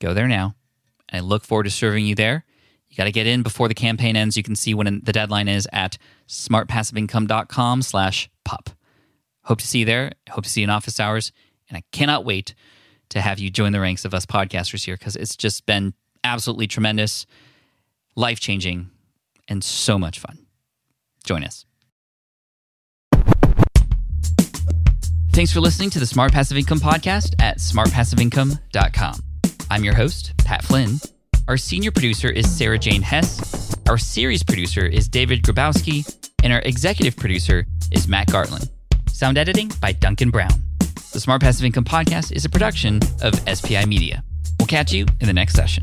Go 0.00 0.14
there 0.14 0.28
now. 0.28 0.54
I 1.12 1.20
look 1.20 1.44
forward 1.44 1.64
to 1.64 1.70
serving 1.70 2.06
you 2.06 2.14
there. 2.14 2.44
You 2.88 2.96
got 2.96 3.04
to 3.04 3.12
get 3.12 3.26
in 3.26 3.42
before 3.42 3.68
the 3.68 3.74
campaign 3.74 4.16
ends. 4.16 4.36
You 4.36 4.42
can 4.42 4.56
see 4.56 4.74
when 4.74 5.00
the 5.02 5.12
deadline 5.12 5.48
is 5.48 5.68
at 5.72 5.98
smartpassiveincome.com 6.28 7.82
slash 7.82 8.30
pup. 8.44 8.70
Hope 9.42 9.58
to 9.58 9.66
see 9.66 9.80
you 9.80 9.84
there. 9.84 10.12
Hope 10.30 10.44
to 10.44 10.50
see 10.50 10.60
you 10.60 10.64
in 10.64 10.70
office 10.70 11.00
hours. 11.00 11.32
And 11.68 11.76
I 11.76 11.82
cannot 11.92 12.24
wait 12.24 12.54
to 13.10 13.20
have 13.20 13.38
you 13.38 13.50
join 13.50 13.72
the 13.72 13.80
ranks 13.80 14.04
of 14.04 14.14
us 14.14 14.26
podcasters 14.26 14.84
here 14.84 14.96
because 14.96 15.16
it's 15.16 15.36
just 15.36 15.66
been 15.66 15.94
absolutely 16.22 16.66
tremendous, 16.66 17.26
life 18.16 18.40
changing, 18.40 18.90
and 19.48 19.62
so 19.62 19.98
much 19.98 20.18
fun. 20.18 20.46
Join 21.24 21.44
us. 21.44 21.66
Thanks 25.34 25.52
for 25.52 25.60
listening 25.60 25.90
to 25.90 25.98
the 25.98 26.06
Smart 26.06 26.32
Passive 26.32 26.56
Income 26.56 26.78
Podcast 26.78 27.34
at 27.40 27.58
smartpassiveincome.com. 27.58 29.20
I'm 29.68 29.82
your 29.82 29.94
host, 29.94 30.32
Pat 30.38 30.62
Flynn. 30.62 31.00
Our 31.48 31.56
senior 31.56 31.90
producer 31.90 32.28
is 32.28 32.48
Sarah 32.48 32.78
Jane 32.78 33.02
Hess. 33.02 33.74
Our 33.88 33.98
series 33.98 34.44
producer 34.44 34.86
is 34.86 35.08
David 35.08 35.42
Grabowski. 35.42 36.06
And 36.44 36.52
our 36.52 36.60
executive 36.60 37.16
producer 37.16 37.66
is 37.90 38.06
Matt 38.06 38.28
Gartland. 38.28 38.70
Sound 39.10 39.36
editing 39.36 39.72
by 39.80 39.90
Duncan 39.90 40.30
Brown. 40.30 40.52
The 41.12 41.18
Smart 41.18 41.42
Passive 41.42 41.64
Income 41.64 41.86
Podcast 41.86 42.30
is 42.30 42.44
a 42.44 42.48
production 42.48 43.00
of 43.20 43.34
SPI 43.52 43.86
Media. 43.86 44.22
We'll 44.60 44.68
catch 44.68 44.92
you 44.92 45.04
in 45.18 45.26
the 45.26 45.32
next 45.32 45.54
session. 45.54 45.82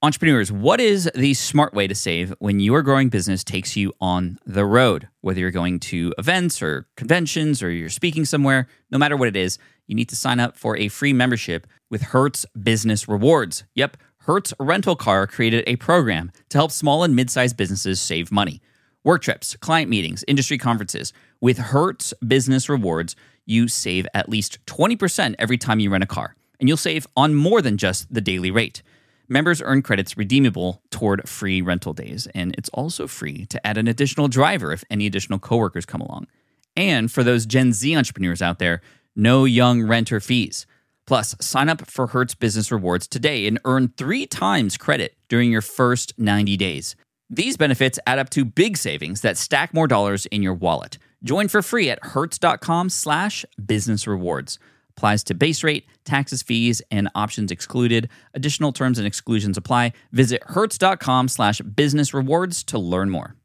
Entrepreneurs, 0.00 0.52
what 0.52 0.80
is 0.80 1.10
the 1.16 1.34
smart 1.34 1.74
way 1.74 1.88
to 1.88 1.94
save 1.94 2.32
when 2.38 2.60
your 2.60 2.82
growing 2.82 3.08
business 3.08 3.42
takes 3.42 3.76
you 3.76 3.92
on 4.00 4.38
the 4.46 4.64
road? 4.64 5.08
Whether 5.22 5.40
you're 5.40 5.50
going 5.50 5.80
to 5.80 6.14
events 6.18 6.62
or 6.62 6.86
conventions 6.96 7.64
or 7.64 7.70
you're 7.72 7.88
speaking 7.88 8.24
somewhere, 8.24 8.68
no 8.92 8.98
matter 8.98 9.16
what 9.16 9.26
it 9.26 9.34
is, 9.34 9.58
you 9.88 9.96
need 9.96 10.08
to 10.10 10.14
sign 10.14 10.38
up 10.38 10.56
for 10.56 10.76
a 10.76 10.86
free 10.86 11.12
membership 11.12 11.66
with 11.90 12.02
Hertz 12.02 12.46
Business 12.62 13.08
Rewards. 13.08 13.64
Yep, 13.74 13.96
Hertz 14.18 14.54
Rental 14.60 14.94
Car 14.94 15.26
created 15.26 15.64
a 15.66 15.74
program 15.74 16.30
to 16.50 16.58
help 16.58 16.70
small 16.70 17.02
and 17.02 17.16
mid 17.16 17.28
sized 17.28 17.56
businesses 17.56 18.00
save 18.00 18.30
money. 18.30 18.62
Work 19.02 19.22
trips, 19.22 19.56
client 19.56 19.90
meetings, 19.90 20.24
industry 20.28 20.58
conferences. 20.58 21.12
With 21.40 21.58
Hertz 21.58 22.14
Business 22.24 22.68
Rewards, 22.68 23.16
you 23.46 23.66
save 23.66 24.06
at 24.14 24.28
least 24.28 24.64
20% 24.66 25.34
every 25.40 25.58
time 25.58 25.80
you 25.80 25.90
rent 25.90 26.04
a 26.04 26.06
car, 26.06 26.36
and 26.60 26.68
you'll 26.68 26.76
save 26.76 27.04
on 27.16 27.34
more 27.34 27.60
than 27.60 27.76
just 27.76 28.14
the 28.14 28.20
daily 28.20 28.52
rate. 28.52 28.80
Members 29.30 29.60
earn 29.60 29.82
credits 29.82 30.16
redeemable 30.16 30.80
toward 30.90 31.28
free 31.28 31.60
rental 31.60 31.92
days, 31.92 32.26
and 32.34 32.54
it's 32.56 32.70
also 32.70 33.06
free 33.06 33.44
to 33.46 33.66
add 33.66 33.76
an 33.76 33.86
additional 33.86 34.26
driver 34.26 34.72
if 34.72 34.84
any 34.90 35.06
additional 35.06 35.38
coworkers 35.38 35.84
come 35.84 36.00
along. 36.00 36.26
And 36.74 37.12
for 37.12 37.22
those 37.22 37.44
Gen 37.44 37.74
Z 37.74 37.94
entrepreneurs 37.94 38.40
out 38.40 38.58
there, 38.58 38.80
no 39.14 39.44
young 39.44 39.82
renter 39.82 40.20
fees. 40.20 40.66
Plus, 41.06 41.34
sign 41.40 41.68
up 41.68 41.90
for 41.90 42.06
Hertz 42.06 42.34
Business 42.34 42.72
Rewards 42.72 43.06
today 43.06 43.46
and 43.46 43.60
earn 43.66 43.88
three 43.98 44.26
times 44.26 44.78
credit 44.78 45.14
during 45.28 45.50
your 45.50 45.62
first 45.62 46.14
90 46.18 46.56
days. 46.56 46.96
These 47.28 47.58
benefits 47.58 47.98
add 48.06 48.18
up 48.18 48.30
to 48.30 48.46
big 48.46 48.78
savings 48.78 49.20
that 49.20 49.36
stack 49.36 49.74
more 49.74 49.86
dollars 49.86 50.24
in 50.26 50.42
your 50.42 50.54
wallet. 50.54 50.96
Join 51.22 51.48
for 51.48 51.60
free 51.60 51.90
at 51.90 52.02
hertz.com 52.02 52.88
slash 52.88 53.44
business 53.66 54.06
rewards. 54.06 54.58
Applies 54.98 55.22
to 55.24 55.34
base 55.34 55.62
rate, 55.62 55.86
taxes, 56.04 56.42
fees, 56.42 56.82
and 56.90 57.08
options 57.14 57.52
excluded. 57.52 58.10
Additional 58.34 58.72
terms 58.72 58.98
and 58.98 59.06
exclusions 59.06 59.56
apply. 59.56 59.92
Visit 60.10 60.42
hertz.com 60.46 61.28
slash 61.28 61.60
business 61.60 62.12
rewards 62.12 62.64
to 62.64 62.80
learn 62.80 63.08
more. 63.08 63.36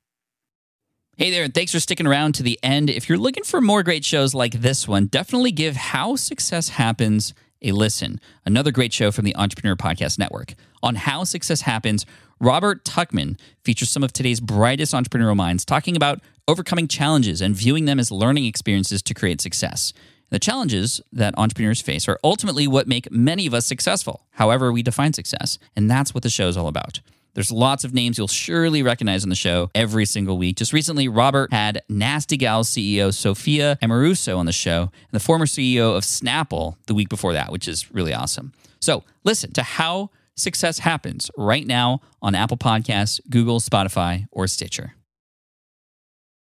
Hey 1.16 1.30
there, 1.30 1.44
and 1.44 1.54
thanks 1.54 1.72
for 1.72 1.80
sticking 1.80 2.08
around 2.08 2.34
to 2.34 2.44
the 2.44 2.58
end. 2.64 2.90
If 2.90 3.08
you're 3.08 3.20
looking 3.20 3.44
for 3.44 3.62
more 3.62 3.84
great 3.84 4.04
shows 4.04 4.34
like 4.34 4.62
this 4.62 4.88
one, 4.88 5.06
definitely 5.06 5.52
give 5.52 5.76
How 5.76 6.16
Success 6.16 6.70
Happens 6.70 7.36
a 7.62 7.72
listen. 7.72 8.20
Another 8.48 8.72
great 8.72 8.92
show 8.92 9.12
from 9.12 9.26
the 9.26 9.36
Entrepreneur 9.36 9.76
Podcast 9.76 10.18
Network. 10.18 10.56
On 10.82 10.96
How 10.96 11.24
Success 11.24 11.62
Happens, 11.62 12.04
Robert 12.40 12.84
Tuchman 12.84 13.40
features 13.64 13.92
some 13.92 14.04
of 14.04 14.12
today's 14.12 14.40
brightest 14.40 14.92
entrepreneurial 14.96 15.36
minds 15.36 15.66
talking 15.66 15.96
about 15.96 16.20
overcoming 16.48 16.88
challenges 16.88 17.42
and 17.42 17.56
viewing 17.56 17.86
them 17.86 18.00
as 18.00 18.10
learning 18.10 18.46
experiences 18.46 19.04
to 19.04 19.14
create 19.14 19.40
success. 19.40 19.94
The 20.34 20.40
challenges 20.40 21.00
that 21.12 21.38
entrepreneurs 21.38 21.80
face 21.80 22.08
are 22.08 22.18
ultimately 22.24 22.66
what 22.66 22.88
make 22.88 23.12
many 23.12 23.46
of 23.46 23.54
us 23.54 23.68
successful, 23.68 24.26
however, 24.32 24.74
we 24.74 24.82
define 24.82 25.14
success. 25.14 25.60
And 25.76 25.92
that's 25.92 26.16
what 26.16 26.24
the 26.24 26.30
show 26.32 26.48
is 26.48 26.58
all 26.58 26.68
about. 26.68 27.02
There's 27.36 27.52
lots 27.52 27.84
of 27.84 27.94
names 27.94 28.18
you'll 28.18 28.28
surely 28.28 28.82
recognize 28.82 29.22
on 29.22 29.30
the 29.30 29.36
show 29.36 29.70
every 29.76 30.08
single 30.08 30.40
week. 30.40 30.56
Just 30.56 30.74
recently, 30.74 31.08
Robert 31.08 31.54
had 31.54 31.84
Nasty 31.88 32.36
Gal 32.36 32.64
CEO 32.64 33.14
Sophia 33.14 33.78
Amoruso 33.80 34.36
on 34.36 34.48
the 34.48 34.52
show, 34.52 34.82
and 34.82 35.12
the 35.12 35.20
former 35.20 35.46
CEO 35.46 35.96
of 35.96 36.04
Snapple 36.04 36.78
the 36.88 36.96
week 36.96 37.10
before 37.10 37.34
that, 37.34 37.52
which 37.52 37.68
is 37.68 37.94
really 37.94 38.12
awesome. 38.12 38.54
So 38.80 39.04
listen 39.24 39.54
to 39.54 39.62
how 39.62 40.10
success 40.36 40.80
happens 40.80 41.30
right 41.38 41.68
now 41.68 42.02
on 42.24 42.34
Apple 42.34 42.58
Podcasts, 42.58 43.20
Google, 43.30 43.60
Spotify, 43.60 44.26
or 44.32 44.48
Stitcher. 44.48 44.96